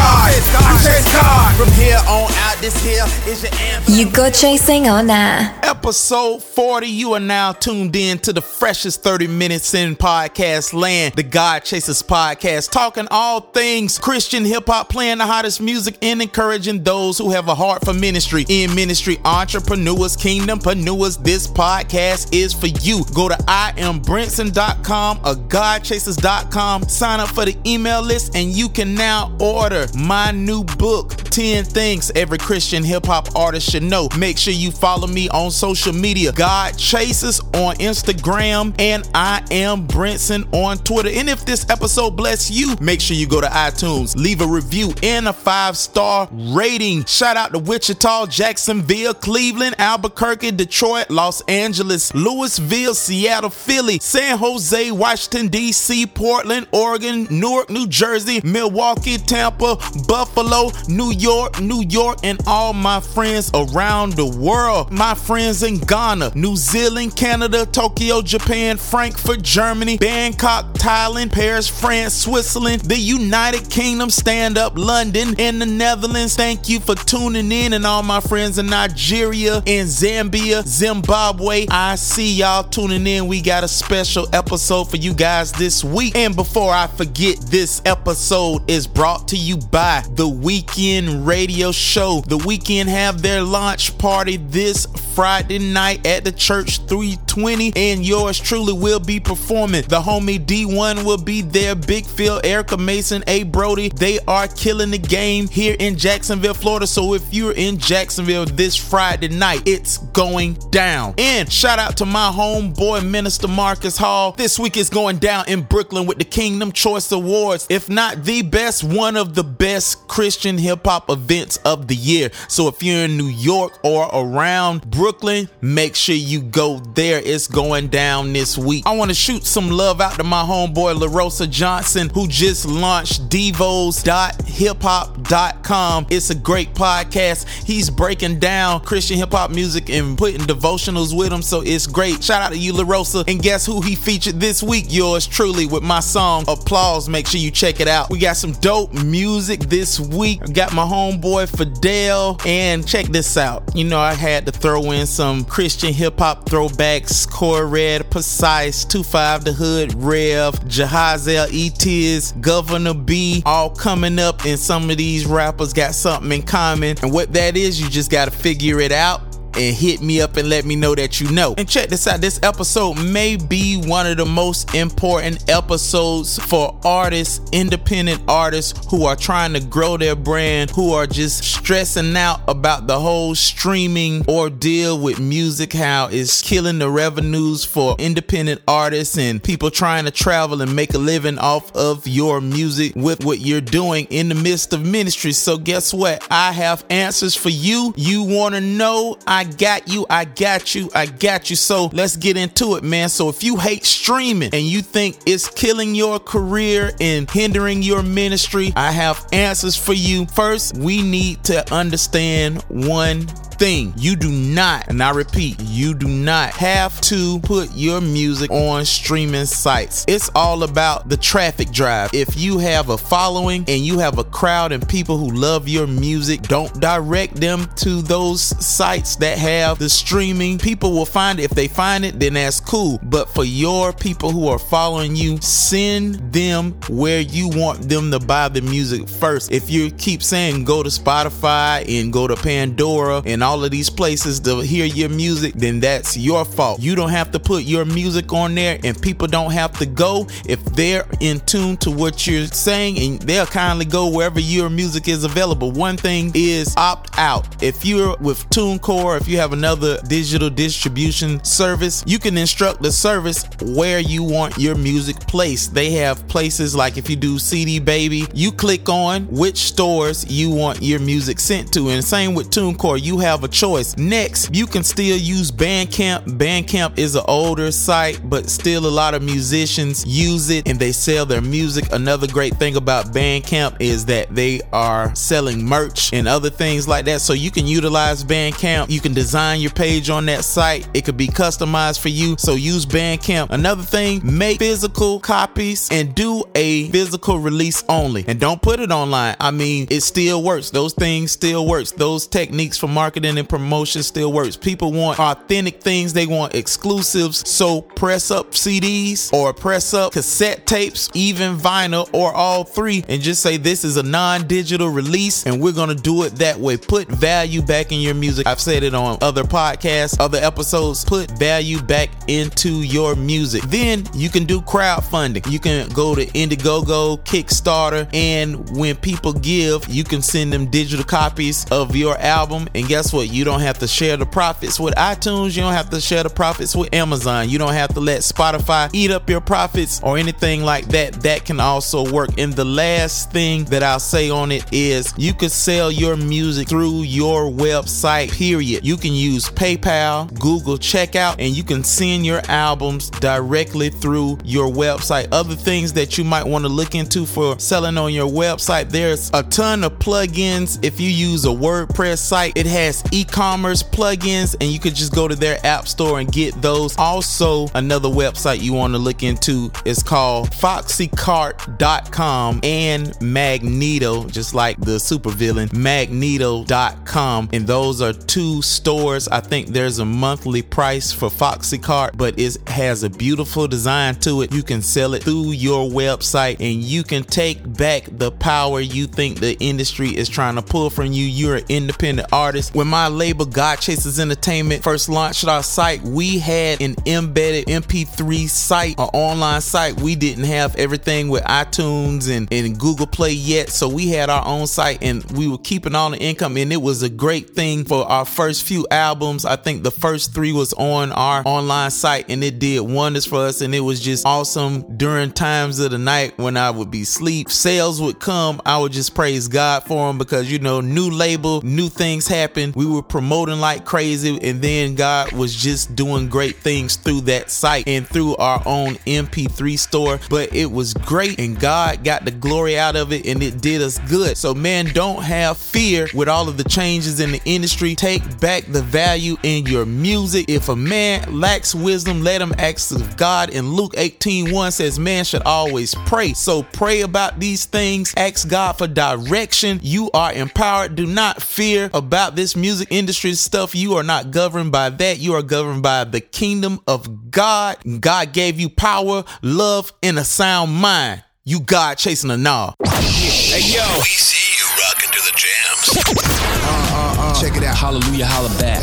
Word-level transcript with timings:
God. 0.00 0.30
I 0.54 0.82
chase 0.84 1.12
God. 1.12 1.56
From 1.56 1.72
here 1.74 1.98
on 2.08 2.30
out, 2.32 2.56
this 2.60 2.82
here 2.82 3.04
is 3.30 3.42
your 3.42 3.52
anthem. 3.54 3.94
You 3.94 4.10
go 4.10 4.30
chasing 4.30 4.88
or 4.88 5.02
nah? 5.02 5.52
Episode 5.62 6.42
40. 6.42 6.86
You 6.86 7.12
are 7.14 7.20
now 7.20 7.52
tuned 7.52 7.94
in 7.94 8.18
to 8.20 8.32
the 8.32 8.40
freshest 8.40 9.02
30 9.02 9.26
minutes 9.26 9.74
in 9.74 9.96
podcast 9.96 10.72
land, 10.72 11.14
the 11.14 11.22
God 11.22 11.64
Chasers 11.64 12.02
podcast, 12.02 12.70
talking 12.70 13.06
all 13.10 13.40
things 13.40 13.98
Christian 13.98 14.44
hip 14.44 14.66
hop, 14.66 14.88
playing 14.88 15.18
the 15.18 15.26
hottest 15.26 15.60
music, 15.60 15.96
and 16.02 16.22
encouraging 16.22 16.82
those 16.82 17.18
who 17.18 17.30
have 17.30 17.48
a 17.48 17.54
heart 17.54 17.84
for 17.84 17.92
ministry. 17.92 18.46
In 18.48 18.74
ministry, 18.74 19.18
entrepreneurs, 19.24 20.16
kingdom 20.16 20.60
kingdompreneurs, 20.60 21.22
this 21.22 21.46
podcast 21.46 22.34
is 22.34 22.52
for 22.52 22.66
you. 22.66 23.04
Go 23.14 23.28
to 23.28 23.34
iambrinson.com 23.34 25.18
or 25.18 25.34
godchasers.com, 25.34 26.88
sign 26.88 27.20
up 27.20 27.28
for 27.28 27.44
the 27.44 27.56
email 27.66 28.02
list, 28.02 28.34
and 28.34 28.50
you 28.50 28.68
can 28.68 28.94
now 28.94 29.36
order 29.40 29.86
my 29.94 30.30
new 30.30 30.64
book, 30.64 31.14
10 31.30 31.64
Things 31.64 32.10
Every 32.16 32.38
Christian 32.38 32.82
Hip 32.82 33.06
Hop 33.06 33.36
Artist 33.36 33.70
Should 33.70 33.84
Know. 33.84 34.08
Make 34.18 34.36
sure 34.36 34.52
you 34.52 34.72
follow 34.72 35.06
me 35.06 35.28
on 35.28 35.50
social 35.50 35.92
media, 35.92 36.32
God 36.32 36.76
Chasers 36.76 37.40
on 37.54 37.76
Instagram, 37.76 38.74
and 38.78 39.08
I 39.14 39.44
am 39.50 39.86
Brinson 39.86 40.52
on 40.52 40.78
Twitter. 40.78 41.10
And 41.12 41.28
if 41.28 41.44
this 41.46 41.68
episode 41.70 42.10
bless 42.12 42.50
you, 42.50 42.74
make 42.80 43.00
sure 43.00 43.16
you 43.16 43.28
go 43.28 43.40
to 43.40 43.46
iTunes, 43.46 44.16
leave 44.16 44.40
a 44.40 44.46
review 44.46 44.92
and 45.02 45.28
a 45.28 45.32
five 45.32 45.76
star 45.76 46.28
rating. 46.32 47.04
Shout 47.04 47.36
out 47.36 47.52
to 47.52 47.60
Wichita, 47.60 48.26
Jacksonville, 48.26 49.14
Cleveland, 49.14 49.76
Albuquerque, 49.78 50.50
Detroit, 50.50 51.10
Los 51.10 51.42
Angeles, 51.42 52.12
Louisville, 52.14 52.94
Seattle, 52.94 53.50
Philly, 53.50 53.98
San 54.00 54.36
Jose, 54.38 54.90
Washington, 54.90 55.48
D.C., 55.48 56.06
Portland, 56.06 56.66
Oregon, 56.72 57.28
Newark, 57.30 57.70
New 57.70 57.86
Jersey, 57.86 58.40
Milwaukee, 58.42 59.16
Tampa, 59.16 59.76
Buffalo, 60.08 60.70
New 60.88 61.12
York, 61.20 61.60
New 61.60 61.82
York, 61.82 62.18
and 62.24 62.40
all 62.46 62.72
my 62.72 63.00
friends 63.00 63.50
around 63.52 64.14
the 64.14 64.26
world. 64.26 64.90
My 64.90 65.14
friends 65.14 65.62
in 65.62 65.78
Ghana, 65.78 66.32
New 66.34 66.56
Zealand, 66.56 67.14
Canada, 67.14 67.66
Tokyo, 67.66 68.22
Japan, 68.22 68.78
Frankfurt, 68.78 69.42
Germany, 69.42 69.98
Bangkok, 69.98 70.72
Thailand, 70.74 71.30
Paris, 71.30 71.68
France, 71.68 72.14
Switzerland, 72.14 72.82
the 72.82 72.96
United 72.96 73.68
Kingdom, 73.70 74.08
Stand 74.08 74.56
Up, 74.56 74.72
London, 74.76 75.34
and 75.38 75.60
the 75.60 75.66
Netherlands. 75.66 76.36
Thank 76.36 76.68
you 76.68 76.80
for 76.80 76.94
tuning 76.94 77.52
in, 77.52 77.74
and 77.74 77.84
all 77.86 78.02
my 78.02 78.20
friends 78.20 78.58
in 78.58 78.66
Nigeria, 78.66 79.62
in 79.66 79.86
Zambia, 79.86 80.66
Zimbabwe. 80.66 81.66
I 81.70 81.96
see 81.96 82.32
y'all 82.32 82.64
tuning 82.64 83.06
in. 83.06 83.26
We 83.26 83.42
got 83.42 83.62
a 83.62 83.68
special 83.68 84.26
episode 84.32 84.90
for 84.90 84.96
you 84.96 85.12
guys 85.12 85.52
this 85.52 85.84
week. 85.84 86.16
And 86.16 86.34
before 86.34 86.72
I 86.72 86.86
forget, 86.86 87.38
this 87.40 87.82
episode 87.84 88.68
is 88.70 88.86
brought 88.86 89.28
to 89.28 89.36
you 89.36 89.58
by 89.58 90.02
The 90.14 90.28
Weekend 90.28 91.09
Radio 91.18 91.72
Show. 91.72 92.22
The 92.26 92.38
Weekend 92.38 92.88
have 92.88 93.22
their 93.22 93.42
launch 93.42 93.96
party 93.98 94.36
this 94.36 94.86
Friday 95.14 95.58
night 95.58 96.06
at 96.06 96.24
the 96.24 96.32
church 96.32 96.78
320, 96.86 97.72
and 97.76 98.04
yours 98.04 98.38
truly 98.38 98.72
will 98.72 99.00
be 99.00 99.20
performing. 99.20 99.82
The 99.82 100.00
homie 100.00 100.44
D1 100.44 101.04
will 101.04 101.22
be 101.22 101.42
there. 101.42 101.74
Big 101.74 102.06
Phil, 102.06 102.40
Erica 102.44 102.76
Mason, 102.76 103.24
A. 103.26 103.42
Brody. 103.42 103.88
They 103.88 104.18
are 104.28 104.48
killing 104.48 104.90
the 104.90 104.98
game 104.98 105.48
here 105.48 105.76
in 105.78 105.96
Jacksonville, 105.96 106.54
Florida. 106.54 106.86
So 106.86 107.14
if 107.14 107.32
you're 107.32 107.52
in 107.52 107.78
Jacksonville 107.78 108.46
this 108.46 108.76
Friday 108.76 109.28
night, 109.28 109.62
it's 109.66 109.98
going 109.98 110.54
down. 110.70 111.14
And 111.18 111.50
shout 111.50 111.78
out 111.78 111.96
to 111.98 112.06
my 112.06 112.30
homeboy, 112.30 113.08
Minister 113.08 113.48
Marcus 113.48 113.96
Hall. 113.96 114.32
This 114.32 114.58
week 114.58 114.76
is 114.76 114.90
going 114.90 115.18
down 115.18 115.46
in 115.48 115.62
Brooklyn 115.62 116.06
with 116.06 116.18
the 116.18 116.24
Kingdom 116.24 116.72
Choice 116.72 117.10
Awards. 117.12 117.66
If 117.70 117.88
not 117.88 118.24
the 118.24 118.42
best, 118.42 118.84
one 118.84 119.16
of 119.16 119.34
the 119.34 119.44
best 119.44 120.06
Christian 120.08 120.58
hip 120.58 120.86
hop 120.86 120.99
events 121.08 121.56
of 121.58 121.86
the 121.88 121.94
year. 121.94 122.30
So 122.48 122.68
if 122.68 122.82
you're 122.82 123.04
in 123.04 123.16
New 123.16 123.28
York 123.28 123.78
or 123.82 124.08
around 124.12 124.90
Brooklyn, 124.90 125.48
make 125.60 125.94
sure 125.94 126.14
you 126.14 126.42
go 126.42 126.78
there. 126.78 127.20
It's 127.24 127.46
going 127.46 127.88
down 127.88 128.32
this 128.32 128.58
week. 128.58 128.86
I 128.86 128.96
want 128.96 129.10
to 129.10 129.14
shoot 129.14 129.44
some 129.44 129.70
love 129.70 130.00
out 130.00 130.14
to 130.14 130.24
my 130.24 130.42
homeboy 130.42 130.98
LaRosa 130.98 131.48
Johnson, 131.48 132.08
who 132.10 132.26
just 132.28 132.66
launched 132.66 133.28
devos.hiphop.com. 133.28 136.06
It's 136.10 136.30
a 136.30 136.34
great 136.34 136.74
podcast. 136.74 137.48
He's 137.64 137.90
breaking 137.90 138.38
down 138.38 138.80
Christian 138.80 139.18
hip 139.18 139.32
hop 139.32 139.50
music 139.50 139.90
and 139.90 140.18
putting 140.18 140.40
devotionals 140.42 141.16
with 141.16 141.32
him. 141.32 141.42
So 141.42 141.62
it's 141.64 141.86
great. 141.86 142.22
Shout 142.22 142.42
out 142.42 142.52
to 142.52 142.58
you, 142.58 142.72
LaRosa. 142.72 143.24
And 143.28 143.42
guess 143.42 143.66
who 143.66 143.80
he 143.80 143.94
featured 143.94 144.40
this 144.40 144.62
week? 144.62 144.86
Yours 144.88 145.26
truly 145.26 145.66
with 145.66 145.82
my 145.82 146.00
song 146.00 146.44
Applause. 146.48 147.08
Make 147.08 147.26
sure 147.26 147.40
you 147.40 147.50
check 147.50 147.80
it 147.80 147.88
out. 147.88 148.10
We 148.10 148.18
got 148.18 148.36
some 148.36 148.52
dope 148.52 148.92
music 148.92 149.60
this 149.60 150.00
week. 150.00 150.40
I 150.42 150.52
got 150.52 150.74
my 150.74 150.84
homeboy 150.90 151.48
Fidel. 151.56 152.36
And 152.44 152.86
check 152.86 153.06
this 153.06 153.36
out. 153.36 153.62
You 153.74 153.84
know, 153.84 154.00
I 154.00 154.14
had 154.14 154.46
to 154.46 154.52
throw 154.52 154.90
in 154.90 155.06
some 155.06 155.44
Christian 155.44 155.92
hip 155.92 156.18
hop 156.18 156.46
throwbacks. 156.46 157.30
Core 157.30 157.66
Red, 157.66 158.10
Precise, 158.10 158.84
25 158.84 159.44
The 159.44 159.52
Hood, 159.52 159.94
Rev, 159.94 160.54
Jahaziel, 160.64 161.46
Etiz, 161.48 162.38
Governor 162.40 162.94
B, 162.94 163.42
all 163.46 163.70
coming 163.70 164.18
up. 164.18 164.44
And 164.44 164.58
some 164.58 164.90
of 164.90 164.96
these 164.96 165.26
rappers 165.26 165.72
got 165.72 165.94
something 165.94 166.32
in 166.32 166.42
common. 166.42 166.96
And 167.02 167.12
what 167.12 167.32
that 167.34 167.56
is, 167.56 167.80
you 167.80 167.88
just 167.88 168.10
got 168.10 168.24
to 168.24 168.30
figure 168.32 168.80
it 168.80 168.92
out 168.92 169.29
and 169.54 169.74
hit 169.74 170.02
me 170.02 170.20
up 170.20 170.36
and 170.36 170.48
let 170.48 170.64
me 170.64 170.76
know 170.76 170.94
that 170.94 171.20
you 171.20 171.30
know. 171.30 171.54
And 171.56 171.68
check 171.68 171.88
this 171.88 172.06
out 172.06 172.20
this 172.20 172.40
episode 172.42 172.94
may 172.94 173.36
be 173.36 173.76
one 173.76 174.06
of 174.06 174.16
the 174.16 174.26
most 174.26 174.74
important 174.74 175.48
episodes 175.48 176.38
for 176.38 176.78
artists, 176.84 177.40
independent 177.52 178.22
artists 178.28 178.86
who 178.90 179.04
are 179.04 179.16
trying 179.16 179.52
to 179.54 179.60
grow 179.60 179.96
their 179.96 180.16
brand, 180.16 180.70
who 180.70 180.92
are 180.92 181.06
just 181.06 181.44
stressing 181.44 182.16
out 182.16 182.40
about 182.48 182.86
the 182.86 182.98
whole 182.98 183.34
streaming 183.34 184.24
ordeal 184.28 184.98
with 184.98 185.20
music, 185.20 185.72
how 185.72 186.08
it's 186.10 186.42
killing 186.42 186.78
the 186.78 186.90
revenues 186.90 187.64
for 187.64 187.96
independent 187.98 188.60
artists 188.66 189.16
and 189.18 189.42
people 189.42 189.70
trying 189.70 190.04
to 190.04 190.10
travel 190.10 190.62
and 190.62 190.74
make 190.74 190.94
a 190.94 190.98
living 190.98 191.38
off 191.38 191.74
of 191.74 192.06
your 192.06 192.40
music 192.40 192.92
with 192.96 193.24
what 193.24 193.40
you're 193.40 193.60
doing 193.60 194.06
in 194.10 194.28
the 194.28 194.34
midst 194.34 194.72
of 194.72 194.84
ministry. 194.84 195.32
So, 195.32 195.58
guess 195.58 195.94
what? 195.94 196.26
I 196.30 196.52
have 196.52 196.84
answers 196.90 197.34
for 197.34 197.48
you. 197.48 197.94
You 197.96 198.22
want 198.22 198.54
to 198.54 198.60
know? 198.60 199.16
I 199.26 199.39
got 199.44 199.88
you, 199.88 200.06
I 200.08 200.24
got 200.24 200.74
you, 200.74 200.90
I 200.94 201.06
got 201.06 201.50
you. 201.50 201.56
So 201.56 201.86
let's 201.92 202.16
get 202.16 202.36
into 202.36 202.76
it, 202.76 202.84
man. 202.84 203.08
So 203.08 203.28
if 203.28 203.42
you 203.42 203.56
hate 203.56 203.84
streaming 203.84 204.50
and 204.52 204.62
you 204.62 204.82
think 204.82 205.18
it's 205.26 205.48
killing 205.48 205.94
your 205.94 206.18
career 206.18 206.92
and 207.00 207.30
hindering 207.30 207.82
your 207.82 208.02
ministry, 208.02 208.72
I 208.76 208.92
have 208.92 209.26
answers 209.32 209.76
for 209.76 209.92
you. 209.92 210.26
First, 210.26 210.76
we 210.76 211.02
need 211.02 211.44
to 211.44 211.72
understand 211.72 212.62
one 212.68 213.26
thing. 213.60 213.92
You 213.98 214.16
do 214.16 214.30
not, 214.30 214.88
and 214.88 215.02
I 215.02 215.10
repeat, 215.10 215.60
you 215.60 215.92
do 215.92 216.08
not 216.08 216.54
have 216.54 216.98
to 217.02 217.38
put 217.40 217.70
your 217.74 218.00
music 218.00 218.50
on 218.50 218.86
streaming 218.86 219.44
sites. 219.44 220.06
It's 220.08 220.30
all 220.34 220.62
about 220.62 221.10
the 221.10 221.18
traffic 221.18 221.70
drive. 221.70 222.14
If 222.14 222.38
you 222.38 222.56
have 222.56 222.88
a 222.88 222.96
following 222.96 223.66
and 223.68 223.84
you 223.84 223.98
have 223.98 224.16
a 224.16 224.24
crowd 224.24 224.72
and 224.72 224.88
people 224.88 225.18
who 225.18 225.30
love 225.30 225.68
your 225.68 225.86
music, 225.86 226.40
don't 226.42 226.72
direct 226.80 227.34
them 227.36 227.68
to 227.76 228.00
those 228.00 228.40
sites 228.64 229.16
that 229.16 229.36
have 229.36 229.78
the 229.78 229.90
streaming. 229.90 230.56
People 230.56 230.92
will 230.92 231.04
find 231.04 231.38
it. 231.38 231.42
If 231.42 231.50
they 231.50 231.68
find 231.68 232.02
it, 232.06 232.18
then 232.18 232.32
that's 232.32 232.60
cool. 232.60 232.98
But 233.02 233.28
for 233.28 233.44
your 233.44 233.92
people 233.92 234.30
who 234.30 234.48
are 234.48 234.58
following 234.58 235.14
you, 235.14 235.38
send 235.42 236.32
them 236.32 236.72
where 236.88 237.20
you 237.20 237.50
want 237.50 237.90
them 237.90 238.10
to 238.10 238.20
buy 238.20 238.48
the 238.48 238.62
music 238.62 239.06
first. 239.06 239.52
If 239.52 239.68
you 239.68 239.90
keep 239.90 240.22
saying 240.22 240.64
go 240.64 240.82
to 240.82 240.88
Spotify 240.88 241.84
and 242.00 242.10
go 242.10 242.26
to 242.26 242.36
Pandora 242.36 243.20
and 243.26 243.44
all 243.44 243.49
of 243.64 243.70
these 243.70 243.90
places 243.90 244.40
to 244.40 244.60
hear 244.60 244.84
your 244.84 245.08
music, 245.08 245.54
then 245.54 245.80
that's 245.80 246.16
your 246.16 246.44
fault. 246.44 246.80
You 246.80 246.94
don't 246.94 247.10
have 247.10 247.30
to 247.32 247.40
put 247.40 247.64
your 247.64 247.84
music 247.84 248.32
on 248.32 248.54
there 248.54 248.78
and 248.84 249.00
people 249.00 249.26
don't 249.26 249.52
have 249.52 249.72
to 249.78 249.86
go 249.86 250.26
if 250.46 250.64
they're 250.64 251.06
in 251.20 251.40
tune 251.40 251.76
to 251.78 251.90
what 251.90 252.26
you're 252.26 252.46
saying 252.46 252.98
and 252.98 253.22
they'll 253.22 253.46
kindly 253.46 253.84
go 253.84 254.08
wherever 254.08 254.40
your 254.40 254.70
music 254.70 255.08
is 255.08 255.24
available. 255.24 255.72
One 255.72 255.96
thing 255.96 256.30
is 256.34 256.74
opt 256.76 257.18
out. 257.18 257.62
If 257.62 257.84
you're 257.84 258.16
with 258.18 258.48
TuneCore, 258.50 259.20
if 259.20 259.28
you 259.28 259.38
have 259.38 259.52
another 259.52 260.00
digital 260.02 260.50
distribution 260.50 261.42
service, 261.44 262.04
you 262.06 262.18
can 262.18 262.38
instruct 262.38 262.82
the 262.82 262.92
service 262.92 263.44
where 263.62 263.98
you 263.98 264.22
want 264.22 264.58
your 264.58 264.74
music 264.74 265.18
placed. 265.20 265.74
They 265.74 265.90
have 265.92 266.26
places 266.28 266.74
like 266.74 266.96
if 266.96 267.10
you 267.10 267.16
do 267.16 267.38
CD 267.38 267.80
Baby, 267.80 268.24
you 268.32 268.52
click 268.52 268.88
on 268.88 269.26
which 269.26 269.58
stores 269.58 270.30
you 270.30 270.50
want 270.50 270.82
your 270.82 271.00
music 271.00 271.40
sent 271.40 271.72
to. 271.72 271.88
And 271.88 272.04
same 272.04 272.34
with 272.34 272.50
TuneCore, 272.50 273.02
you 273.02 273.18
have 273.18 273.39
a 273.44 273.48
choice. 273.48 273.96
Next, 273.96 274.54
you 274.54 274.66
can 274.66 274.82
still 274.82 275.16
use 275.16 275.50
Bandcamp. 275.50 276.24
Bandcamp 276.38 276.98
is 276.98 277.14
an 277.14 277.24
older 277.28 277.70
site, 277.70 278.20
but 278.28 278.48
still 278.48 278.86
a 278.86 278.88
lot 278.88 279.14
of 279.14 279.22
musicians 279.22 280.06
use 280.06 280.50
it 280.50 280.68
and 280.68 280.78
they 280.78 280.92
sell 280.92 281.26
their 281.26 281.40
music. 281.40 281.92
Another 281.92 282.26
great 282.26 282.54
thing 282.56 282.76
about 282.76 283.06
Bandcamp 283.06 283.76
is 283.80 284.04
that 284.06 284.34
they 284.34 284.60
are 284.72 285.14
selling 285.14 285.64
merch 285.64 286.12
and 286.12 286.28
other 286.28 286.50
things 286.50 286.86
like 286.86 287.04
that. 287.06 287.20
So 287.20 287.32
you 287.32 287.50
can 287.50 287.66
utilize 287.66 288.24
Bandcamp. 288.24 288.90
You 288.90 289.00
can 289.00 289.14
design 289.14 289.60
your 289.60 289.70
page 289.70 290.10
on 290.10 290.26
that 290.26 290.44
site. 290.44 290.88
It 290.94 291.04
could 291.04 291.16
be 291.16 291.28
customized 291.28 292.00
for 292.00 292.08
you. 292.08 292.36
So 292.38 292.54
use 292.54 292.86
Bandcamp. 292.86 293.50
Another 293.50 293.82
thing, 293.82 294.20
make 294.24 294.58
physical 294.58 295.20
copies 295.20 295.88
and 295.90 296.14
do 296.14 296.44
a 296.54 296.88
physical 296.90 297.38
release 297.38 297.84
only. 297.88 298.24
And 298.26 298.40
don't 298.40 298.60
put 298.60 298.80
it 298.80 298.90
online. 298.90 299.36
I 299.40 299.50
mean, 299.50 299.86
it 299.90 300.02
still 300.02 300.42
works. 300.42 300.70
Those 300.70 300.94
things 300.94 301.32
still 301.32 301.66
works. 301.66 301.92
Those 301.92 302.26
techniques 302.26 302.76
for 302.78 302.88
marketing 302.88 303.29
and 303.38 303.48
promotion 303.48 304.02
still 304.02 304.32
works. 304.32 304.56
People 304.56 304.92
want 304.92 305.18
authentic 305.18 305.82
things. 305.82 306.12
They 306.12 306.26
want 306.26 306.54
exclusives. 306.54 307.48
So 307.48 307.82
press 307.82 308.30
up 308.30 308.52
CDs 308.52 309.32
or 309.32 309.52
press 309.52 309.94
up 309.94 310.12
cassette 310.12 310.66
tapes, 310.66 311.08
even 311.14 311.56
vinyl 311.56 312.08
or 312.12 312.32
all 312.32 312.64
three 312.64 313.04
and 313.08 313.22
just 313.22 313.42
say 313.42 313.56
this 313.56 313.84
is 313.84 313.96
a 313.96 314.02
non-digital 314.02 314.88
release 314.88 315.46
and 315.46 315.60
we're 315.60 315.72
going 315.72 315.94
to 315.94 316.02
do 316.02 316.24
it 316.24 316.30
that 316.36 316.58
way. 316.58 316.76
Put 316.76 317.08
value 317.08 317.62
back 317.62 317.92
in 317.92 318.00
your 318.00 318.14
music. 318.14 318.46
I've 318.46 318.60
said 318.60 318.82
it 318.82 318.94
on 318.94 319.18
other 319.20 319.44
podcasts, 319.44 320.18
other 320.20 320.38
episodes. 320.38 321.04
Put 321.04 321.30
value 321.32 321.80
back 321.82 322.10
into 322.28 322.82
your 322.82 323.16
music. 323.16 323.62
Then 323.64 324.04
you 324.14 324.28
can 324.28 324.44
do 324.44 324.60
crowdfunding. 324.60 325.50
You 325.50 325.58
can 325.58 325.88
go 325.90 326.14
to 326.14 326.24
Indiegogo, 326.26 327.18
Kickstarter, 327.24 328.08
and 328.14 328.76
when 328.76 328.96
people 328.96 329.32
give, 329.32 329.88
you 329.88 330.04
can 330.04 330.22
send 330.22 330.52
them 330.52 330.70
digital 330.70 331.04
copies 331.04 331.66
of 331.70 331.96
your 331.96 332.16
album. 332.18 332.68
And 332.74 332.86
guess 332.86 333.12
what? 333.12 333.19
You 333.28 333.44
don't 333.44 333.60
have 333.60 333.78
to 333.78 333.88
share 333.88 334.16
the 334.16 334.26
profits 334.26 334.78
with 334.80 334.94
iTunes. 334.94 335.56
You 335.56 335.62
don't 335.62 335.72
have 335.72 335.90
to 335.90 336.00
share 336.00 336.22
the 336.22 336.30
profits 336.30 336.74
with 336.74 336.92
Amazon. 336.94 337.48
You 337.48 337.58
don't 337.58 337.72
have 337.72 337.94
to 337.94 338.00
let 338.00 338.20
Spotify 338.20 338.90
eat 338.92 339.10
up 339.10 339.28
your 339.28 339.40
profits 339.40 340.00
or 340.02 340.18
anything 340.18 340.62
like 340.62 340.86
that. 340.88 341.14
That 341.22 341.44
can 341.44 341.60
also 341.60 342.10
work. 342.10 342.30
And 342.38 342.52
the 342.52 342.64
last 342.64 343.30
thing 343.32 343.64
that 343.66 343.82
I'll 343.82 344.00
say 344.00 344.30
on 344.30 344.52
it 344.52 344.64
is 344.72 345.12
you 345.16 345.34
can 345.34 345.50
sell 345.50 345.90
your 345.90 346.16
music 346.16 346.68
through 346.68 347.02
your 347.02 347.50
website, 347.50 348.32
period. 348.32 348.84
You 348.84 348.96
can 348.96 349.12
use 349.12 349.48
PayPal, 349.50 350.32
Google 350.38 350.78
Checkout, 350.78 351.36
and 351.38 351.56
you 351.56 351.62
can 351.62 351.84
send 351.84 352.24
your 352.24 352.40
albums 352.48 353.10
directly 353.10 353.90
through 353.90 354.38
your 354.44 354.68
website. 354.68 355.28
Other 355.32 355.54
things 355.54 355.92
that 355.94 356.18
you 356.18 356.24
might 356.24 356.46
want 356.46 356.64
to 356.64 356.68
look 356.68 356.94
into 356.94 357.26
for 357.26 357.58
selling 357.58 357.98
on 357.98 358.12
your 358.12 358.30
website, 358.30 358.90
there's 358.90 359.30
a 359.34 359.42
ton 359.42 359.84
of 359.84 359.98
plugins. 359.98 360.78
If 360.82 361.00
you 361.00 361.08
use 361.08 361.44
a 361.44 361.48
WordPress 361.48 362.18
site, 362.18 362.56
it 362.56 362.66
has 362.66 362.99
e 363.12 363.24
commerce 363.24 363.82
plugins, 363.82 364.56
and 364.60 364.70
you 364.70 364.78
could 364.78 364.94
just 364.94 365.14
go 365.14 365.28
to 365.28 365.34
their 365.34 365.58
app 365.64 365.88
store 365.88 366.20
and 366.20 366.30
get 366.30 366.60
those. 366.62 366.96
Also, 366.98 367.68
another 367.74 368.08
website 368.08 368.60
you 368.60 368.72
want 368.72 368.94
to 368.94 368.98
look 368.98 369.22
into 369.22 369.70
is 369.84 370.02
called 370.02 370.50
foxycart.com 370.50 372.60
and 372.62 373.20
Magneto, 373.20 374.28
just 374.28 374.54
like 374.54 374.78
the 374.80 374.96
supervillain, 374.96 375.72
magneto.com. 375.72 377.48
And 377.52 377.66
those 377.66 378.00
are 378.00 378.12
two 378.12 378.62
stores. 378.62 379.28
I 379.28 379.40
think 379.40 379.68
there's 379.68 379.98
a 379.98 380.04
monthly 380.04 380.62
price 380.62 381.12
for 381.12 381.28
Foxycart, 381.28 382.16
but 382.16 382.38
it 382.38 382.56
has 382.68 383.02
a 383.02 383.10
beautiful 383.10 383.68
design 383.68 384.14
to 384.16 384.42
it. 384.42 384.52
You 384.52 384.62
can 384.62 384.82
sell 384.82 385.14
it 385.14 385.24
through 385.24 385.52
your 385.52 385.88
website 385.88 386.56
and 386.60 386.82
you 386.82 387.02
can 387.02 387.24
take 387.24 387.60
back 387.76 388.04
the 388.10 388.30
power 388.30 388.80
you 388.80 389.06
think 389.06 389.40
the 389.40 389.56
industry 389.60 390.08
is 390.08 390.28
trying 390.28 390.56
to 390.56 390.62
pull 390.62 390.90
from 390.90 391.12
you. 391.12 391.24
You're 391.24 391.56
an 391.56 391.64
independent 391.68 392.32
artist. 392.32 392.74
When 392.74 392.86
my 392.90 393.06
label 393.06 393.46
God 393.46 393.76
Chasers 393.76 394.18
Entertainment 394.18 394.82
first 394.82 395.08
launched 395.08 395.46
our 395.46 395.62
site, 395.62 396.02
we 396.02 396.40
had 396.40 396.82
an 396.82 396.96
embedded 397.06 397.66
MP3 397.66 398.48
site, 398.48 398.98
an 398.98 399.08
online 399.12 399.60
site. 399.60 400.00
We 400.00 400.16
didn't 400.16 400.44
have 400.44 400.74
everything 400.74 401.28
with 401.28 401.44
iTunes 401.44 402.28
and, 402.28 402.52
and 402.52 402.78
Google 402.78 403.06
Play 403.06 403.30
yet. 403.30 403.70
So 403.70 403.88
we 403.88 404.08
had 404.08 404.28
our 404.28 404.44
own 404.44 404.66
site 404.66 405.02
and 405.02 405.24
we 405.30 405.46
were 405.46 405.58
keeping 405.58 405.94
all 405.94 406.10
the 406.10 406.18
income. 406.18 406.56
And 406.56 406.72
it 406.72 406.82
was 406.82 407.04
a 407.04 407.08
great 407.08 407.50
thing 407.50 407.84
for 407.84 408.04
our 408.04 408.24
first 408.24 408.64
few 408.64 408.86
albums. 408.90 409.44
I 409.44 409.54
think 409.54 409.84
the 409.84 409.92
first 409.92 410.34
three 410.34 410.52
was 410.52 410.72
on 410.72 411.12
our 411.12 411.42
online 411.46 411.92
site 411.92 412.26
and 412.28 412.42
it 412.42 412.58
did 412.58 412.80
wonders 412.80 413.24
for 413.24 413.46
us. 413.46 413.60
And 413.60 413.72
it 413.72 413.80
was 413.80 414.00
just 414.00 414.26
awesome 414.26 414.96
during 414.96 415.30
times 415.30 415.78
of 415.78 415.92
the 415.92 415.98
night 415.98 416.36
when 416.38 416.56
I 416.56 416.70
would 416.70 416.90
be 416.90 417.02
asleep. 417.02 417.50
Sales 417.50 418.00
would 418.00 418.18
come. 418.18 418.60
I 418.66 418.78
would 418.78 418.90
just 418.90 419.14
praise 419.14 419.46
God 419.46 419.84
for 419.84 420.08
them 420.08 420.18
because, 420.18 420.50
you 420.50 420.58
know, 420.58 420.80
new 420.80 421.08
label, 421.08 421.62
new 421.62 421.88
things 421.88 422.26
happen. 422.26 422.72
We 422.80 422.86
were 422.86 423.02
promoting 423.02 423.60
like 423.60 423.84
crazy. 423.84 424.38
And 424.40 424.62
then 424.62 424.94
God 424.94 425.32
was 425.32 425.54
just 425.54 425.94
doing 425.94 426.30
great 426.30 426.56
things 426.56 426.96
through 426.96 427.20
that 427.22 427.50
site 427.50 427.86
and 427.86 428.08
through 428.08 428.36
our 428.36 428.62
own 428.64 428.94
MP3 429.04 429.78
store. 429.78 430.18
But 430.30 430.54
it 430.54 430.64
was 430.64 430.94
great 430.94 431.38
and 431.38 431.60
God 431.60 432.04
got 432.04 432.24
the 432.24 432.30
glory 432.30 432.78
out 432.78 432.96
of 432.96 433.12
it 433.12 433.26
and 433.26 433.42
it 433.42 433.60
did 433.60 433.82
us 433.82 433.98
good. 434.08 434.38
So, 434.38 434.54
man, 434.54 434.86
don't 434.94 435.22
have 435.22 435.58
fear 435.58 436.08
with 436.14 436.26
all 436.26 436.48
of 436.48 436.56
the 436.56 436.64
changes 436.64 437.20
in 437.20 437.32
the 437.32 437.42
industry. 437.44 437.94
Take 437.94 438.40
back 438.40 438.64
the 438.64 438.80
value 438.80 439.36
in 439.42 439.66
your 439.66 439.84
music. 439.84 440.48
If 440.48 440.70
a 440.70 440.76
man 440.76 441.38
lacks 441.38 441.74
wisdom, 441.74 442.22
let 442.22 442.40
him 442.40 442.54
ask 442.56 442.92
of 442.92 443.14
God. 443.18 443.50
And 443.50 443.74
Luke 443.74 443.92
18 443.98 444.54
1 444.54 444.72
says, 444.72 444.98
Man 444.98 445.26
should 445.26 445.42
always 445.42 445.94
pray. 446.06 446.32
So, 446.32 446.62
pray 446.62 447.02
about 447.02 447.40
these 447.40 447.66
things. 447.66 448.14
Ask 448.16 448.48
God 448.48 448.78
for 448.78 448.86
direction. 448.86 449.80
You 449.82 450.10
are 450.14 450.32
empowered. 450.32 450.94
Do 450.94 451.04
not 451.04 451.42
fear 451.42 451.90
about 451.92 452.36
this 452.36 452.56
music 452.56 452.69
industry 452.90 453.34
stuff. 453.34 453.74
You 453.74 453.94
are 453.94 454.02
not 454.02 454.30
governed 454.30 454.70
by 454.72 454.90
that. 454.90 455.18
You 455.18 455.34
are 455.34 455.42
governed 455.42 455.82
by 455.82 456.04
the 456.04 456.20
kingdom 456.20 456.80
of 456.86 457.30
God. 457.30 457.78
God 458.00 458.32
gave 458.32 458.60
you 458.60 458.68
power, 458.68 459.24
love, 459.42 459.92
and 460.02 460.18
a 460.18 460.24
sound 460.24 460.72
mind. 460.72 461.24
You 461.44 461.60
God 461.60 461.96
chasing 461.98 462.30
a 462.30 462.36
gnaw. 462.36 462.74
Hey 462.84 463.60
yo, 463.74 463.82
We 463.98 464.04
see 464.06 464.58
you 464.58 464.66
rocking 464.86 465.10
to 465.10 465.20
the 465.26 465.34
jams. 465.36 466.36
Uh, 466.62 466.72
uh, 466.72 467.32
uh. 467.34 467.40
check 467.40 467.56
it 467.56 467.64
out. 467.64 467.74
Hallelujah, 467.76 468.26
holla 468.26 468.48
back. 468.60 468.82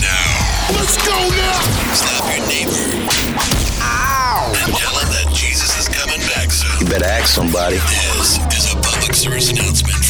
Now, 0.00 0.78
Let's 0.78 0.96
go 1.04 1.12
now. 1.12 1.60
slap 1.92 2.24
your 2.32 2.46
neighbor. 2.46 3.04
Ow. 3.82 4.52
And 4.56 4.72
tell 4.76 4.96
him 4.96 5.08
that 5.12 5.28
Jesus 5.34 5.76
is 5.76 5.88
coming 5.88 6.20
back 6.32 6.50
soon. 6.50 6.70
You 6.80 6.86
better 6.86 7.04
ask 7.04 7.28
somebody. 7.34 7.76
This 7.76 8.38
is 8.56 8.72
a 8.72 8.76
public 8.80 9.12
service 9.14 9.50
announcement 9.50 10.03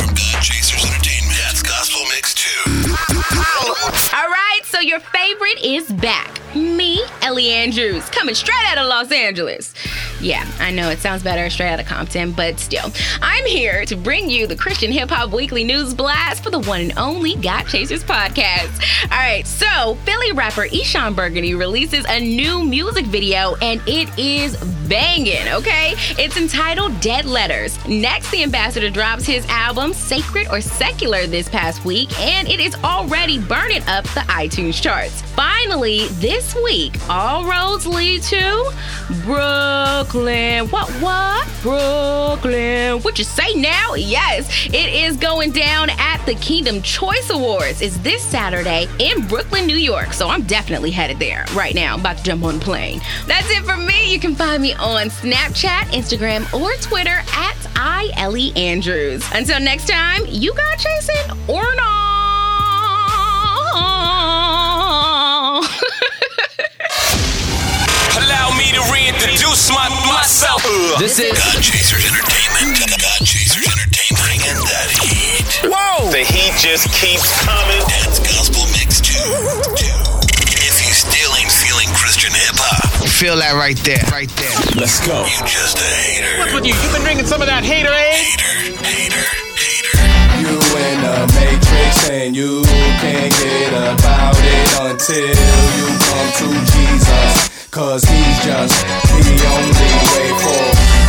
All 3.95 4.29
right, 4.29 4.34
so 4.63 4.81
your 4.81 5.01
favorite 5.01 5.65
is 5.65 5.91
back. 5.91 6.41
Me, 6.55 7.03
Ellie 7.23 7.51
Andrews, 7.51 8.09
coming 8.11 8.35
straight 8.35 8.65
out 8.67 8.79
of 8.79 8.87
Los 8.87 9.11
Angeles. 9.11 9.75
Yeah, 10.21 10.49
I 10.61 10.71
know 10.71 10.89
it 10.89 11.01
sounds 11.01 11.23
better 11.25 11.51
straight 11.51 11.71
out 11.71 11.81
of 11.81 11.87
Compton, 11.87 12.31
but 12.31 12.61
still. 12.61 12.93
I'm 13.21 13.45
here 13.45 13.85
to 13.87 13.97
bring 13.97 14.31
you 14.31 14.47
the 14.47 14.55
Christian 14.55 14.93
Hip 14.93 15.11
Hop 15.11 15.33
Weekly 15.33 15.65
News 15.65 15.93
Blast 15.93 16.45
for 16.45 16.51
the 16.51 16.61
one 16.61 16.81
and 16.81 16.99
only 16.99 17.35
God 17.35 17.65
Chasers 17.65 18.05
podcast. 18.05 18.81
All 19.11 19.19
right, 19.19 19.45
so 19.47 19.97
Philly 20.05 20.31
rapper 20.33 20.69
Eshon 20.69 21.17
Burgundy 21.17 21.55
releases 21.55 22.05
a 22.07 22.21
new 22.21 22.65
music 22.65 23.07
video 23.07 23.57
and 23.57 23.83
it 23.87 24.17
is 24.17 24.57
banging, 24.89 25.49
okay? 25.49 25.95
It's 26.19 26.37
entitled 26.37 27.01
Dead 27.01 27.25
Letters. 27.25 27.85
Next, 27.89 28.31
the 28.31 28.43
ambassador 28.45 28.91
drops 28.91 29.27
his 29.27 29.45
album 29.49 29.93
Sacred 29.93 30.49
or 30.51 30.61
Secular 30.61 31.27
this 31.27 31.49
past 31.49 31.85
week, 31.85 32.17
and 32.21 32.49
it 32.49 32.61
is 32.61 32.77
already 32.77 33.39
burning 33.39 33.83
up 33.89 34.05
the 34.15 34.25
iTunes 34.45 34.81
charts. 34.81 35.23
Finally, 35.33 36.07
this 36.21 36.55
week, 36.57 36.97
all 37.09 37.45
roads 37.45 37.87
lead 37.87 38.23
to 38.23 38.73
Brooklyn. 39.25 40.69
What, 40.69 40.91
what? 41.01 41.49
Brooklyn. 41.63 43.01
What 43.01 43.19
you 43.19 43.25
say 43.25 43.55
now? 43.55 43.95
Yes, 43.95 44.67
it 44.67 44.75
is 44.75 45.17
going 45.17 45.53
down 45.53 45.89
at 45.91 46.23
the 46.27 46.35
Kingdom 46.35 46.83
Choice 46.83 47.31
Awards. 47.31 47.81
It's 47.81 47.97
this 47.99 48.23
Saturday 48.23 48.87
in 48.99 49.27
Brooklyn, 49.27 49.67
New 49.67 49.77
York. 49.77 50.13
So 50.13 50.29
I'm 50.29 50.43
definitely 50.43 50.91
headed 50.91 51.19
there 51.19 51.47
right 51.55 51.75
now. 51.75 51.95
I'm 51.95 52.01
about 52.01 52.19
to 52.19 52.23
jump 52.23 52.45
on 52.45 52.59
the 52.59 52.65
plane. 52.65 53.01
That's 53.27 53.51
it 53.51 53.65
for 53.65 53.79
me. 53.79 54.13
You 54.13 54.21
can 54.21 54.35
find 54.35 54.63
me 54.63 54.75
on 54.75 55.07
Snapchat, 55.07 55.85
Instagram, 55.95 56.53
or 56.53 56.73
Twitter 56.83 57.23
at 57.33 57.57
ILE 57.77 58.57
Andrews. 58.59 59.25
Until 59.33 59.61
next 59.61 59.89
time, 59.89 60.23
you 60.29 60.53
got 60.55 60.79
chasing 60.79 61.31
or 61.49 61.75
not. 61.77 62.04
Introduce 68.59 69.71
my, 69.71 69.89
myself. 70.07 70.63
This 70.99 71.19
is 71.19 71.33
God 71.33 71.63
Chasers 71.63 72.05
Entertainment. 72.07 72.79
God 73.01 73.21
Chasers 73.25 73.67
Entertainment. 73.67 74.21
Bringing 74.27 74.59
that 74.69 74.91
heat. 74.91 75.49
Whoa! 75.67 76.11
The 76.11 76.23
heat 76.23 76.55
just 76.59 76.91
keeps 76.93 77.25
coming. 77.43 77.83
That's 77.89 78.21
gospel 78.21 78.67
mix 78.77 79.01
too. 79.01 79.17
If 80.61 80.77
you 80.83 80.93
still 80.93 81.31
ain't 81.41 81.51
feeling 81.51 81.89
Christian 81.97 82.33
hip 82.33 82.57
hop, 82.59 83.09
feel 83.09 83.37
that 83.37 83.55
right 83.55 83.79
there, 83.83 84.03
right 84.13 84.31
there. 84.37 84.57
Let's 84.77 85.01
go. 85.07 85.25
you 85.25 85.41
just 85.47 85.79
a 85.79 85.89
hater. 85.89 86.39
What's 86.39 86.55
with 86.55 86.67
you? 86.67 86.75
You've 86.75 86.93
been 86.93 87.03
drinking 87.03 87.27
some 87.27 87.41
of 87.41 87.49
that 87.49 87.65
hater 87.65 87.93
eh? 87.93 88.13
Hater, 88.13 88.83
hater, 88.83 89.25
hater. 89.57 89.95
You 90.43 90.55
in 90.59 90.97
the 91.01 91.19
matrix 91.39 92.11
and 92.11 92.37
you 92.37 92.63
can't 93.01 93.33
get 93.33 93.73
about 93.73 94.37
it 94.37 94.69
until 94.85 95.33
you 95.33 95.87
come 96.03 96.29
to 96.39 96.49
Jesus. 96.77 97.54
Cause 97.75 98.05
he's 98.05 98.39
just 98.45 98.87
the 98.87 99.35
only 99.51 99.95
way 100.15 100.31
for 100.39 100.63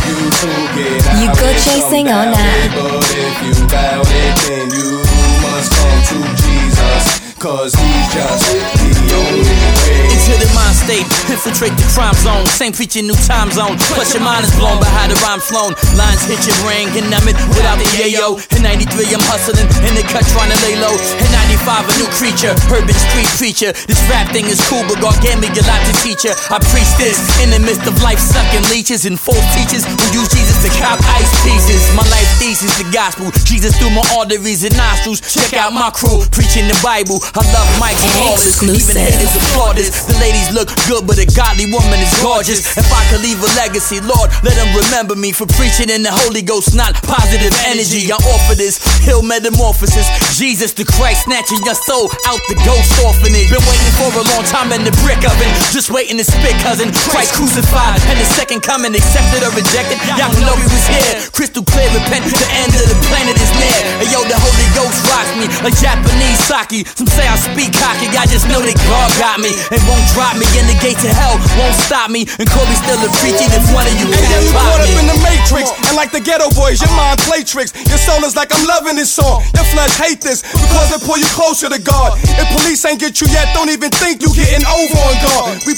you 0.08 0.18
to 0.28 0.50
get 0.74 1.06
out 1.06 1.22
You 1.22 1.28
go 1.40 1.52
chasing 1.62 2.08
on 2.08 2.32
that. 2.32 2.72
But 2.74 3.06
if 3.14 3.60
you 3.60 3.68
doubt 3.68 4.04
it, 4.10 4.36
then 4.48 4.70
you 4.74 4.98
must 5.46 5.70
come 5.70 6.02
to 6.10 6.42
Jesus. 6.42 7.25
Cause 7.36 7.76
he's 7.76 8.08
just 8.16 8.48
the 8.48 9.12
only 9.12 9.44
way. 9.44 10.08
Into 10.08 10.40
the 10.40 10.48
mind 10.56 10.72
state, 10.72 11.04
infiltrate 11.28 11.76
the 11.76 11.84
crime 11.92 12.16
zone. 12.24 12.48
Same 12.48 12.72
feature, 12.72 13.04
new 13.04 13.14
time 13.28 13.52
zone. 13.52 13.76
Plus 13.92 14.16
your 14.16 14.24
mind 14.24 14.48
is 14.48 14.50
blown 14.56 14.80
by 14.80 14.88
how 14.88 15.04
the 15.04 15.14
rhyme 15.20 15.44
flown. 15.44 15.76
Lines 16.00 16.24
hit 16.24 16.40
your 16.48 16.56
brain, 16.64 16.88
and 16.96 17.12
I'm 17.12 17.28
it 17.28 17.36
without 17.52 17.76
the 17.76 17.84
yayo. 17.92 18.40
In 18.56 18.64
93, 18.64 19.12
I'm 19.12 19.20
hustling, 19.28 19.68
in 19.84 19.92
the 19.92 20.02
cut 20.08 20.24
trying 20.32 20.48
to 20.48 20.58
lay 20.64 20.80
low. 20.80 20.96
In 21.20 21.28
95, 21.60 21.84
a 21.84 21.92
new 22.00 22.08
creature, 22.16 22.56
urban 22.72 22.96
street 22.96 23.28
preacher. 23.36 23.70
This 23.84 24.00
rap 24.08 24.32
thing 24.32 24.48
is 24.48 24.58
cool, 24.72 24.82
but 24.88 24.96
God 25.04 25.20
gave 25.20 25.36
me 25.36 25.52
a 25.52 25.64
lot 25.68 25.84
to 25.84 25.92
teach 26.00 26.24
ya. 26.24 26.32
I 26.48 26.56
preach 26.72 26.88
this 26.96 27.20
in 27.44 27.52
the 27.52 27.60
midst 27.60 27.84
of 27.84 28.00
life 28.00 28.18
sucking 28.18 28.64
leeches 28.72 29.04
and 29.04 29.20
false 29.20 29.44
teachers 29.52 29.84
who 29.84 30.24
use 30.24 30.32
Jesus 30.32 30.56
to 30.64 30.72
cop 30.80 30.96
ice 31.20 31.30
pieces. 31.44 31.84
My 31.92 32.08
life 32.08 32.30
thesis, 32.40 32.72
the 32.80 32.88
gospel. 32.88 33.28
Jesus 33.44 33.76
through 33.76 33.92
my 33.92 34.02
arteries 34.16 34.64
and 34.64 34.72
nostrils. 34.72 35.20
Check 35.20 35.52
out 35.60 35.76
my 35.76 35.92
crew, 35.92 36.24
preaching 36.32 36.64
the 36.66 36.78
Bible. 36.80 37.20
I 37.34 37.42
love 37.50 37.66
and 37.80 38.12
Wallace. 38.22 38.62
Even 38.62 38.96
haters 38.98 39.34
applaud 39.34 39.76
this. 39.76 40.04
The 40.06 40.16
ladies 40.20 40.52
look 40.52 40.68
good, 40.86 41.06
but 41.06 41.18
a 41.18 41.26
godly 41.26 41.66
woman 41.72 41.98
is 41.98 42.12
gorgeous. 42.22 42.76
If 42.76 42.88
I 42.92 43.02
could 43.10 43.22
leave 43.22 43.40
a 43.40 43.50
legacy, 43.56 43.98
Lord, 44.00 44.30
let 44.44 44.54
them 44.54 44.70
remember 44.76 45.16
me 45.16 45.32
for 45.32 45.46
preaching 45.58 45.88
in 45.88 46.02
the 46.02 46.12
Holy 46.12 46.42
Ghost, 46.42 46.74
not 46.76 46.94
positive 47.02 47.54
energy. 47.66 48.10
I 48.12 48.18
offer 48.18 48.54
this 48.54 48.78
hill 49.02 49.22
metamorphosis. 49.22 50.06
Jesus 50.36 50.72
the 50.76 50.84
Christ, 50.84 51.24
snatching 51.24 51.62
your 51.64 51.76
soul 51.76 52.12
out 52.28 52.40
the 52.50 52.58
ghost 52.66 52.92
orphanage. 53.02 53.48
Been 53.48 53.64
waiting 53.64 53.94
for 53.96 54.10
a 54.12 54.24
long 54.36 54.44
time 54.46 54.70
in 54.74 54.84
the 54.84 54.94
brick 55.02 55.22
oven, 55.24 55.48
just 55.72 55.88
waiting 55.88 56.18
to 56.20 56.26
spit, 56.26 56.56
cousin. 56.60 56.92
Christ 57.08 57.34
crucified, 57.34 58.02
and 58.10 58.18
the 58.20 58.28
second 58.36 58.60
coming, 58.60 58.92
accepted 58.92 59.40
or 59.46 59.52
rejected. 59.56 59.96
Y'all 60.18 60.32
know 60.44 60.54
he 60.58 60.68
was 60.68 60.86
here. 60.86 61.14
Crystal 61.32 61.64
clear, 61.64 61.88
repent. 61.96 62.28
The 62.28 62.50
end 62.60 62.72
of 62.76 62.86
the 62.90 62.98
planet 63.08 63.36
is 63.38 63.52
near. 63.56 63.80
And 64.02 64.08
yo, 64.12 64.20
the 64.28 64.36
Holy 64.36 64.68
Ghost 64.76 64.98
rocks 65.08 65.32
me 65.40 65.46
like 65.64 65.76
Japanese 65.80 66.40
sake. 66.44 66.84
Some 66.92 67.08
say 67.16 67.24
I 67.24 67.36
speak 67.40 67.72
cocky, 67.72 68.12
I 68.12 68.28
just 68.28 68.44
know 68.48 68.60
that 68.60 68.76
God 68.84 69.08
got 69.16 69.40
me 69.40 69.56
and 69.72 69.80
won't 69.88 70.04
drop 70.12 70.36
me. 70.36 70.44
And 70.60 70.68
the 70.68 70.76
gate 70.84 71.00
to 71.00 71.08
hell 71.08 71.40
won't 71.56 71.76
stop 71.76 72.12
me. 72.12 72.28
And 72.36 72.44
Kobe 72.44 72.74
still 72.76 73.00
a 73.00 73.08
preaching 73.22 73.48
if 73.52 73.64
one 73.72 73.86
of 73.88 73.94
you 73.96 74.10
And 74.10 74.20
yeah, 74.20 74.36
can't 74.36 74.44
you 74.44 74.52
caught 74.52 74.80
up 74.82 74.90
me. 74.90 75.00
in 75.00 75.06
the 75.08 75.18
matrix, 75.22 75.72
and 75.88 75.94
like 75.96 76.10
the 76.12 76.20
Geto 76.20 76.50
Boys, 76.52 76.82
your 76.82 76.92
mind 76.98 77.20
play 77.22 77.40
tricks. 77.46 77.72
Your 77.86 77.96
soul 77.96 78.20
is 78.26 78.34
like 78.34 78.50
I'm 78.52 78.64
loving 78.66 78.98
this 78.98 79.08
song. 79.12 79.40
Your 79.54 79.64
flesh 79.72 79.94
hate 79.96 80.20
this 80.20 80.42
because 80.42 80.92
it 80.92 81.00
pull 81.06 81.16
you 81.16 81.28
closer 81.32 81.70
to 81.70 81.78
God. 81.78 82.18
If 82.26 82.46
police 82.60 82.82
ain't 82.84 82.98
get 82.98 83.20
you 83.22 83.28
yet, 83.30 83.54
don't 83.54 83.70
even 83.70 83.88
think 83.88 84.20
you 84.20 84.28
getting 84.34 84.66
over 84.66 84.74
on 84.74 84.90
God. 84.90 85.04
We 85.05 85.05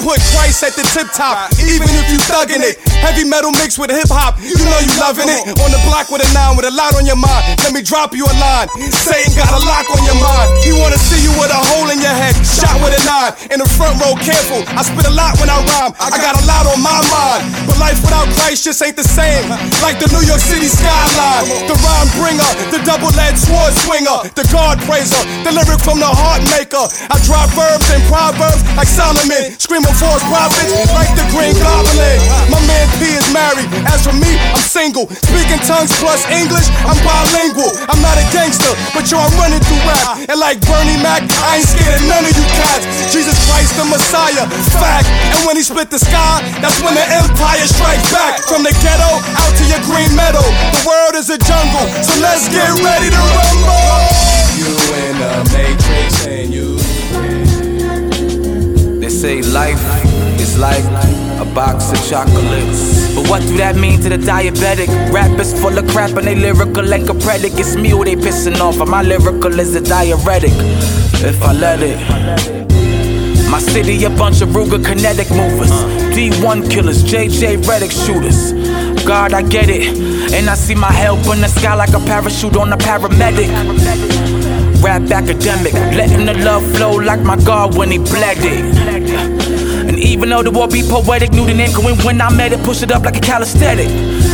put 0.08 0.24
Christ 0.32 0.64
at 0.64 0.72
the 0.72 0.88
tip 0.96 1.12
top, 1.12 1.52
even 1.60 1.84
if 1.92 2.08
you 2.08 2.16
thugging 2.24 2.64
it. 2.64 2.80
Heavy 3.04 3.28
metal 3.28 3.52
mixed 3.60 3.76
with 3.76 3.92
hip 3.92 4.08
hop, 4.08 4.40
you 4.40 4.56
know 4.56 4.80
you 4.80 4.88
loving 4.96 5.28
it. 5.28 5.44
On 5.60 5.68
the 5.68 5.76
block 5.84 6.08
with 6.08 6.24
a 6.24 6.28
nine 6.32 6.56
with 6.56 6.64
a 6.64 6.72
lot 6.72 6.96
on 6.96 7.04
your 7.04 7.20
mind. 7.20 7.60
Let 7.60 7.76
me 7.76 7.84
drop 7.84 8.16
you 8.16 8.24
a 8.24 8.34
line. 8.40 8.72
Satan 9.04 9.36
got 9.36 9.52
a 9.52 9.60
lock 9.68 9.84
on 9.92 10.00
your 10.08 10.16
mind. 10.16 10.48
He 10.64 10.72
wanna 10.72 10.96
see 10.96 11.20
you 11.20 11.28
with 11.36 11.52
a 11.52 11.60
hole 11.60 11.92
in 11.92 12.00
your 12.00 12.16
head, 12.16 12.32
shot 12.40 12.80
with 12.80 12.96
a 12.96 13.02
nine. 13.04 13.36
In 13.52 13.60
the 13.60 13.68
front 13.76 14.00
row, 14.00 14.16
careful. 14.16 14.64
I 14.72 14.80
spit 14.80 15.04
a 15.04 15.12
lot 15.12 15.36
when 15.36 15.52
I 15.52 15.60
rhyme. 15.76 15.92
I 16.00 16.16
got 16.16 16.40
a 16.40 16.44
lot 16.48 16.64
on 16.64 16.80
my 16.80 17.04
mind. 17.12 17.44
But 17.68 17.76
life 17.76 18.00
without 18.00 18.32
Christ 18.40 18.64
just 18.64 18.80
ain't 18.80 18.96
the 18.96 19.04
same. 19.04 19.44
Like 19.84 20.00
the 20.00 20.08
New 20.08 20.24
York 20.24 20.40
City 20.40 20.72
skyline. 20.72 21.68
The 21.68 21.76
rhyme 21.84 22.08
bringer, 22.16 22.48
the 22.72 22.80
double-edged 22.88 23.44
sword 23.44 23.76
swinger, 23.84 24.24
the 24.32 24.48
God 24.48 24.80
praiser, 24.88 25.20
the 25.44 25.52
lyric 25.52 25.84
from 25.84 26.00
the 26.00 26.08
heart 26.08 26.40
maker. 26.48 26.88
I 27.12 27.20
drop 27.28 27.52
verbs 27.52 27.84
and 27.92 28.00
proverbs 28.08 28.64
like 28.72 28.88
Solomon, 28.88 29.52
screaming 29.60 29.97
false 29.98 30.22
prophets 30.30 30.70
like 30.94 31.10
the 31.18 31.26
Green 31.34 31.54
Goblin. 31.58 32.18
My 32.48 32.62
man 32.70 32.86
P 33.02 33.18
is 33.18 33.26
married. 33.34 33.66
As 33.90 34.06
for 34.06 34.14
me, 34.14 34.30
I'm 34.54 34.62
single. 34.62 35.10
Speaking 35.26 35.58
tongues 35.66 35.90
plus 35.98 36.22
English, 36.30 36.70
I'm 36.86 36.98
bilingual. 37.02 37.68
I'm 37.90 37.98
not 37.98 38.14
a 38.14 38.24
gangster, 38.30 38.70
but 38.94 39.10
yo, 39.10 39.18
I'm 39.18 39.34
running 39.36 39.60
through 39.66 39.82
rap. 39.84 40.22
And 40.30 40.38
like 40.38 40.62
Bernie 40.64 40.98
Mac, 41.02 41.26
I 41.42 41.58
ain't 41.58 41.68
scared 41.68 41.98
of 41.98 42.06
none 42.06 42.22
of 42.22 42.32
you 42.32 42.46
cats. 42.54 42.86
Jesus 43.10 43.34
Christ, 43.50 43.74
the 43.74 43.86
Messiah, 43.90 44.46
fact. 44.78 45.10
And 45.34 45.42
when 45.44 45.58
he 45.58 45.66
split 45.66 45.90
the 45.90 45.98
sky, 45.98 46.46
that's 46.62 46.78
when 46.80 46.94
the 46.94 47.06
empire 47.18 47.66
strikes 47.66 48.06
back. 48.14 48.38
From 48.46 48.62
the 48.62 48.72
ghetto 48.78 49.10
out 49.42 49.52
to 49.58 49.64
your 49.66 49.82
green 49.82 50.14
meadow. 50.14 50.46
The 50.78 50.82
world 50.86 51.14
is 51.18 51.28
a 51.28 51.38
jungle, 51.42 51.86
so 52.06 52.14
let's 52.22 52.46
get 52.48 52.70
ready 52.86 53.10
to 53.10 53.22
rumble. 53.34 54.38
You 54.54 54.74
in 55.02 55.14
the 55.18 55.34
matrix 55.50 56.26
and 56.26 56.54
you. 56.54 56.67
Say 59.18 59.42
life 59.42 59.82
is 60.38 60.56
like 60.58 60.84
a 61.40 61.44
box 61.52 61.90
of 61.90 61.98
chocolates. 62.08 63.16
But 63.16 63.28
what 63.28 63.42
do 63.42 63.56
that 63.56 63.74
mean 63.74 64.00
to 64.02 64.10
the 64.10 64.16
diabetic? 64.16 64.86
Rappers 65.12 65.60
full 65.60 65.76
of 65.76 65.88
crap 65.88 66.10
and 66.10 66.24
they 66.24 66.36
lyrical 66.36 66.94
and 66.94 67.04
capretic. 67.04 67.58
It's 67.58 67.74
me 67.74 67.88
who 67.88 68.04
they 68.04 68.14
pissing 68.14 68.60
off, 68.60 68.78
and 68.78 68.88
my 68.88 69.02
lyrical 69.02 69.58
is 69.58 69.74
a 69.74 69.80
diuretic. 69.80 70.52
If 71.26 71.42
I 71.42 71.52
let 71.52 71.80
it. 71.82 71.98
My 73.50 73.58
city, 73.58 74.04
a 74.04 74.10
bunch 74.10 74.40
of 74.40 74.50
Ruger 74.50 74.78
kinetic 74.86 75.28
movers. 75.30 75.72
D1 76.14 76.70
killers, 76.70 77.02
JJ 77.02 77.64
Redick 77.64 77.90
shooters. 77.90 78.52
God, 79.04 79.32
I 79.32 79.42
get 79.42 79.68
it. 79.68 79.98
And 80.32 80.48
I 80.48 80.54
see 80.54 80.76
my 80.76 80.92
help 80.92 81.26
in 81.34 81.40
the 81.40 81.48
sky 81.48 81.74
like 81.74 81.92
a 81.92 81.98
parachute 81.98 82.56
on 82.56 82.72
a 82.72 82.76
paramedic. 82.76 83.50
Rap 84.80 85.10
academic, 85.10 85.72
letting 85.72 86.24
the 86.26 86.34
love 86.34 86.62
flow 86.76 86.92
like 86.92 87.22
my 87.22 87.34
God 87.42 87.76
when 87.76 87.90
he 87.90 87.98
bled 87.98 88.38
it. 88.42 88.77
Even 90.18 90.30
though 90.30 90.42
the 90.42 90.50
war 90.50 90.66
be 90.66 90.82
poetic, 90.82 91.30
knew 91.30 91.46
the 91.46 91.54
name 91.54 91.70
when 92.02 92.20
I 92.20 92.28
met 92.34 92.50
it, 92.50 92.58
push 92.64 92.82
it 92.82 92.90
up 92.90 93.04
like 93.04 93.16
a 93.16 93.20
calisthenic. 93.20 93.86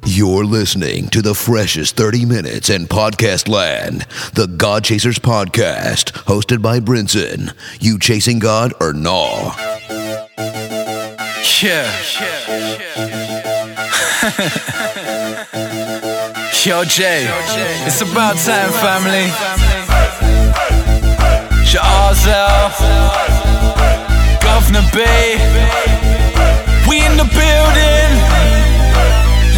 You're 0.07 0.45
listening 0.45 1.09
to 1.09 1.23
the 1.23 1.35
freshest 1.35 1.97
30 1.97 2.27
minutes 2.27 2.69
in 2.69 2.87
podcast 2.87 3.49
land, 3.49 4.03
the 4.35 4.47
God 4.47 4.85
Chasers 4.85 5.19
podcast, 5.19 6.13
hosted 6.27 6.61
by 6.61 6.79
Brinson. 6.79 7.55
You 7.81 7.99
chasing 7.99 8.39
God 8.39 8.75
or 8.81 8.93
no? 8.93 9.53
Yeah. 11.63 11.91
Yo, 16.65 16.85
Jay, 16.85 17.27
it's 17.87 18.03
about 18.03 18.37
time, 18.37 18.73
family. 18.73 19.31
Sha'azel, 21.65 22.71
Governor 24.43 24.87
B, 24.93 24.99
we 26.89 27.05
in 27.07 27.17
the 27.17 27.25
building. 27.25 28.45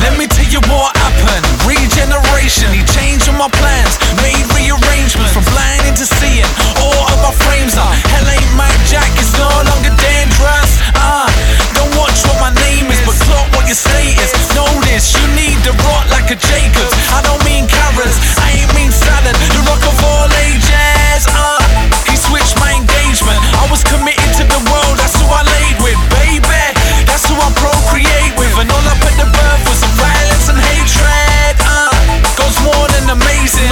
Let 0.06 0.18
me 0.18 0.26
you 0.56 0.62
what 0.72 0.96
happened. 0.96 1.44
Regeneration, 1.68 2.72
he 2.72 2.80
changed 2.88 3.28
all 3.28 3.36
my 3.36 3.50
plans, 3.60 4.00
made 4.24 4.40
rearrangements 4.56 5.32
from 5.36 5.44
blind 5.52 5.84
into 5.84 6.08
seeing. 6.08 6.48
All 6.80 7.04
of 7.12 7.18
my 7.20 7.32
frames 7.44 7.76
are 7.76 7.92
hell 8.12 8.24
ain't 8.24 8.52
my 8.56 8.70
jack, 8.88 9.08
it's 9.20 9.36
no 9.36 9.48
longer 9.68 9.92
dangerous. 10.00 10.70
Ah, 10.96 11.24
uh, 11.24 11.30
don't 11.76 11.92
watch 12.00 12.16
what 12.24 12.38
my 12.40 12.52
name 12.64 12.88
is, 12.88 13.00
but 13.04 13.16
clock 13.28 13.44
what 13.52 13.68
your 13.68 13.76
status. 13.76 14.32
Know 14.56 14.68
this, 14.88 15.12
you 15.12 15.26
need 15.36 15.60
the 15.60 15.76
rot 15.84 16.08
like 16.08 16.32
a 16.32 16.38
Jacobs. 16.40 16.94
I 17.12 17.20
don't 17.20 17.42
mean 17.44 17.68
carrots, 17.68 18.16
I 18.40 18.64
ain't 18.64 18.72
mean 18.72 18.92
salad. 18.92 19.36
The 19.52 19.60
rock 19.68 19.82
of 19.84 19.96
all 20.08 20.30
ages. 20.48 21.28
Ah, 21.36 21.60
uh, 21.60 22.08
he 22.08 22.16
switched 22.16 22.56
my 22.56 22.72
engagement. 22.72 23.36
I 23.60 23.68
was 23.68 23.84
committed 23.84 24.30
to 24.40 24.44
the 24.48 24.60
world, 24.72 24.96
that's 24.96 25.16
who 25.20 25.28
I 25.28 25.44
laid 25.44 25.76
with, 25.84 26.00
baby. 26.16 26.64
That's 27.04 27.28
who 27.28 27.36
I 27.36 27.50
procreate 27.60 28.32
with, 28.40 28.56
and 28.56 28.70
all 28.72 28.86
up 28.88 29.00
at 29.04 29.14
the 29.20 29.28
birth 29.28 29.62
was 29.68 29.80
some 29.84 29.92
violence 30.00 30.15
and 30.48 30.58
hatred. 30.58 31.56
Uh, 31.64 31.90
goes 32.36 32.56
more 32.62 32.86
than 32.94 33.10
amazing. 33.10 33.65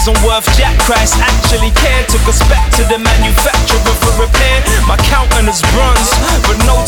Wasn't 0.00 0.24
worth 0.24 0.48
Jack 0.56 0.80
Christ 0.80 1.20
actually 1.20 1.76
cared. 1.76 2.08
Took 2.08 2.24
us 2.24 2.40
back 2.48 2.72
to 2.80 2.88
the 2.88 2.96
manufacturer 2.96 3.96
for 4.00 4.16
repair. 4.16 4.64
My 4.88 4.96
counting 4.96 5.44
is 5.44 5.60
bronze, 5.76 6.08
but 6.48 6.56
no 6.64 6.80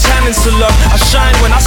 to 0.49 0.51
learn. 0.57 0.73
I 0.89 0.97
shine 0.97 1.37
when 1.45 1.53
I 1.53 1.61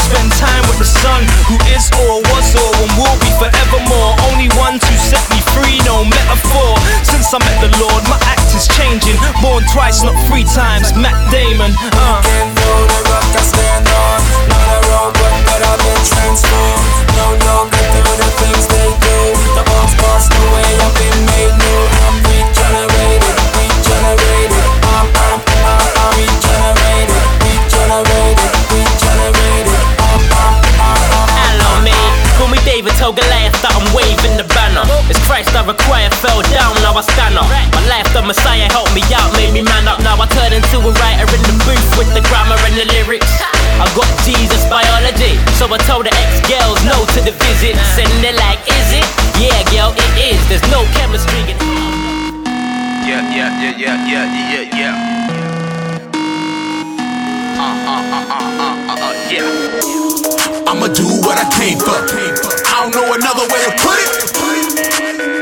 I'ma 60.65 60.89
do 60.89 61.05
what 61.21 61.37
I 61.37 61.45
came 61.53 61.77
for. 61.77 61.93
I 61.93 62.81
don't 62.81 62.97
know 62.97 63.13
another 63.13 63.45
way 63.45 63.61
to 63.61 63.71
put 63.77 63.97
it. 64.01 64.09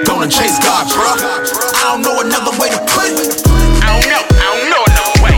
Gonna 0.06 0.27
chase 0.27 0.60
God, 0.60 0.91
bro. 0.91 1.08
I 1.08 1.95
don't 1.95 2.03
know 2.03 2.19
another 2.19 2.51
way 2.60 2.67
to 2.67 2.79
put 2.91 3.08
it. 3.08 3.47
I 3.79 3.95
don't 3.95 4.12
know, 4.12 4.23
I 4.27 4.60
don't 4.60 4.67
know 4.67 4.84
another 4.91 5.15
way. 5.23 5.36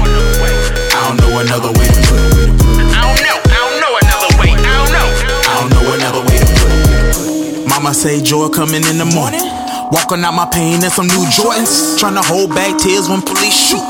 I 0.90 1.00
don't 1.06 1.22
know 1.22 1.38
another 1.46 1.72
way 1.78 1.86
to 1.86 2.02
put 2.10 2.18
it. 2.26 2.50
I 2.90 3.06
don't 3.06 3.22
know, 3.22 3.38
I 3.38 3.62
don't 3.62 3.78
know 3.86 3.94
another 4.02 4.32
way. 4.42 4.50
I 4.58 4.74
don't 4.82 4.90
know. 4.90 5.06
I 5.46 5.54
don't 5.62 5.70
know 5.78 5.86
another 5.94 6.22
way 6.26 6.38
to 6.42 6.48
put 6.58 6.74
it. 6.74 7.70
Mama 7.70 7.94
say 7.94 8.18
joy 8.20 8.50
coming 8.50 8.82
in 8.90 8.98
the 8.98 9.06
morning. 9.06 9.46
Walking 9.94 10.26
out 10.26 10.34
my 10.34 10.50
pain 10.50 10.84
in 10.84 10.90
some 10.90 11.06
new 11.06 11.26
Jordans. 11.30 12.00
Trying 12.00 12.16
to 12.16 12.26
hold 12.26 12.50
back 12.50 12.80
tears 12.82 13.08
when 13.08 13.22
police 13.22 13.54
shoot. 13.54 13.86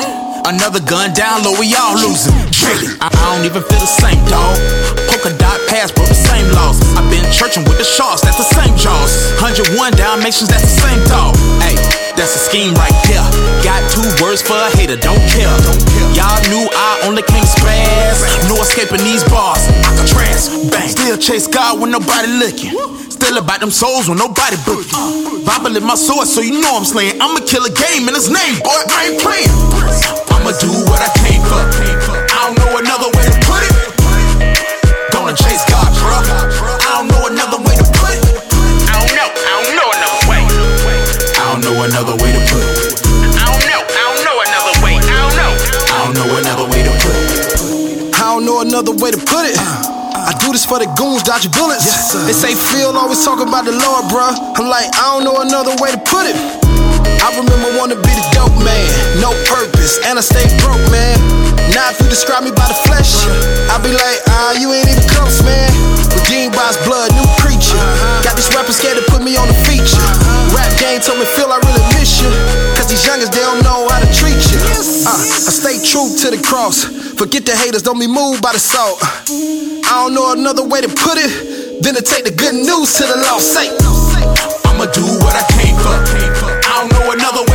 Another 0.46 0.80
gun 0.84 1.12
down 1.16 1.42
low, 1.42 1.58
we 1.58 1.74
all 1.74 1.96
losing. 1.96 2.36
Really, 2.64 2.96
I, 3.04 3.12
I 3.12 3.36
don't 3.36 3.44
even 3.44 3.64
feel 3.68 3.82
the 3.82 3.90
same, 3.90 4.22
dog. 4.32 4.56
Polka 5.12 5.36
dot 5.36 5.60
passport, 5.68 6.08
the 6.08 6.16
same 6.16 6.48
laws. 6.56 6.80
I've 6.96 7.10
been 7.12 7.26
churching 7.34 7.68
with 7.68 7.78
the 7.78 7.88
sharks, 7.88 8.22
that's 8.22 8.40
the 8.40 8.48
same 8.48 8.76
jaws. 8.80 9.12
101 9.44 9.76
Dalmatians, 10.00 10.48
that's 10.48 10.64
the 10.64 10.78
same 10.88 11.02
dog. 11.12 11.36
Hey, 11.60 11.76
that's 12.16 12.32
a 12.36 12.42
scheme 12.42 12.72
right 12.80 12.96
there. 13.12 13.26
Got 13.60 13.84
two 13.92 14.06
words 14.24 14.40
for 14.42 14.56
a 14.56 14.70
hater, 14.80 14.96
don't 14.96 15.20
care. 15.34 15.52
Y'all 16.16 16.40
knew 16.48 16.64
I 16.72 17.04
only 17.04 17.24
came 17.28 17.44
spaz. 17.44 18.24
No 18.48 18.56
escaping 18.64 19.04
these 19.04 19.26
bars. 19.28 19.60
I 19.84 19.92
can 19.98 20.08
trans, 20.08 20.48
bang. 20.72 20.88
Still 20.88 21.18
chase 21.20 21.48
God 21.48 21.82
when 21.82 21.92
nobody 21.92 22.32
looking. 22.40 22.72
Still 23.12 23.38
about 23.38 23.60
them 23.60 23.72
souls 23.72 24.08
when 24.08 24.18
nobody 24.18 24.56
booking. 24.64 25.44
Bible 25.44 25.76
in 25.76 25.84
my 25.84 25.96
sword, 25.96 26.28
so 26.28 26.42
you 26.42 26.62
know 26.62 26.76
I'm 26.76 26.86
slaying. 26.86 27.20
I'ma 27.22 27.44
kill 27.46 27.66
a 27.66 27.74
game 27.74 28.08
in 28.08 28.14
his 28.16 28.30
name, 28.32 28.60
boy. 28.64 28.80
I 28.96 29.12
ain't 29.12 29.22
playing. 29.22 29.52
I'ma 30.34 30.52
do 30.60 30.72
what. 30.90 31.02
I 31.02 31.15
for 50.76 50.84
the 50.84 50.92
goons, 51.00 51.24
dodging 51.24 51.56
bullets. 51.56 51.88
they 52.28 52.36
say 52.36 52.52
Phil 52.52 52.92
always 53.00 53.24
talk 53.24 53.40
about 53.40 53.64
the 53.64 53.72
Lord, 53.72 54.12
bruh. 54.12 54.36
I'm 54.60 54.68
like, 54.68 54.92
I 55.00 55.16
don't 55.16 55.24
know 55.24 55.40
another 55.40 55.72
way 55.80 55.96
to 55.96 56.02
put 56.04 56.28
it. 56.28 56.36
I 57.24 57.32
remember 57.32 57.80
wanna 57.80 57.96
be 57.96 58.12
the 58.12 58.26
dope 58.36 58.60
man, 58.60 58.84
no 59.24 59.32
purpose, 59.48 60.04
and 60.04 60.20
I 60.20 60.24
stay 60.24 60.44
broke, 60.60 60.84
man. 60.92 61.16
Now 61.72 61.96
if 61.96 61.98
you 62.04 62.12
describe 62.12 62.44
me 62.44 62.52
by 62.52 62.68
the 62.68 62.76
flesh, 62.92 63.24
I 63.72 63.80
be 63.80 63.96
like, 63.96 64.20
ah, 64.28 64.60
you 64.60 64.76
ain't 64.76 64.92
even 64.92 65.08
close, 65.16 65.40
man. 65.48 65.72
Redeemed 66.12 66.52
by 66.52 66.68
his 66.68 66.80
blood, 66.84 67.08
new 67.16 67.28
creature. 67.40 67.80
Got 68.28 68.36
these 68.36 68.52
rappers 68.52 68.76
scared 68.76 69.00
to 69.00 69.06
put 69.08 69.24
me 69.24 69.40
on 69.40 69.48
the 69.48 69.58
feature. 69.64 70.04
Rap 70.52 70.72
game 70.76 71.00
told 71.00 71.24
me, 71.24 71.28
Phil, 71.40 71.48
I 71.48 71.60
really 71.64 71.86
miss 71.96 72.20
you. 72.20 72.28
Cause 72.76 72.92
these 72.92 73.04
youngers, 73.08 73.32
they 73.32 73.44
don't 73.44 73.64
know 73.64 73.75
Uh, 74.76 75.08
I 75.08 75.52
stay 75.56 75.80
true 75.80 76.12
to 76.20 76.36
the 76.36 76.42
cross. 76.44 76.84
Forget 77.16 77.46
the 77.46 77.56
haters, 77.56 77.82
don't 77.82 78.00
be 78.00 78.12
moved 78.12 78.44
by 78.44 78.52
the 78.52 78.60
salt. 78.60 79.00
I 79.00 80.04
don't 80.04 80.14
know 80.14 80.34
another 80.36 80.68
way 80.68 80.82
to 80.82 80.90
put 80.92 81.16
it 81.16 81.32
than 81.82 81.96
to 81.96 82.04
take 82.04 82.26
the 82.28 82.36
good 82.36 82.56
news 82.56 82.92
to 83.00 83.08
the 83.08 83.16
lost. 83.24 83.56
Say, 83.56 83.72
I'ma 84.68 84.92
do 84.92 85.06
what 85.24 85.32
I 85.32 85.48
came 85.56 85.80
for. 85.80 85.96
I 85.96 86.84
don't 86.84 86.92
know 86.92 87.08
another 87.16 87.48
way 87.48 87.55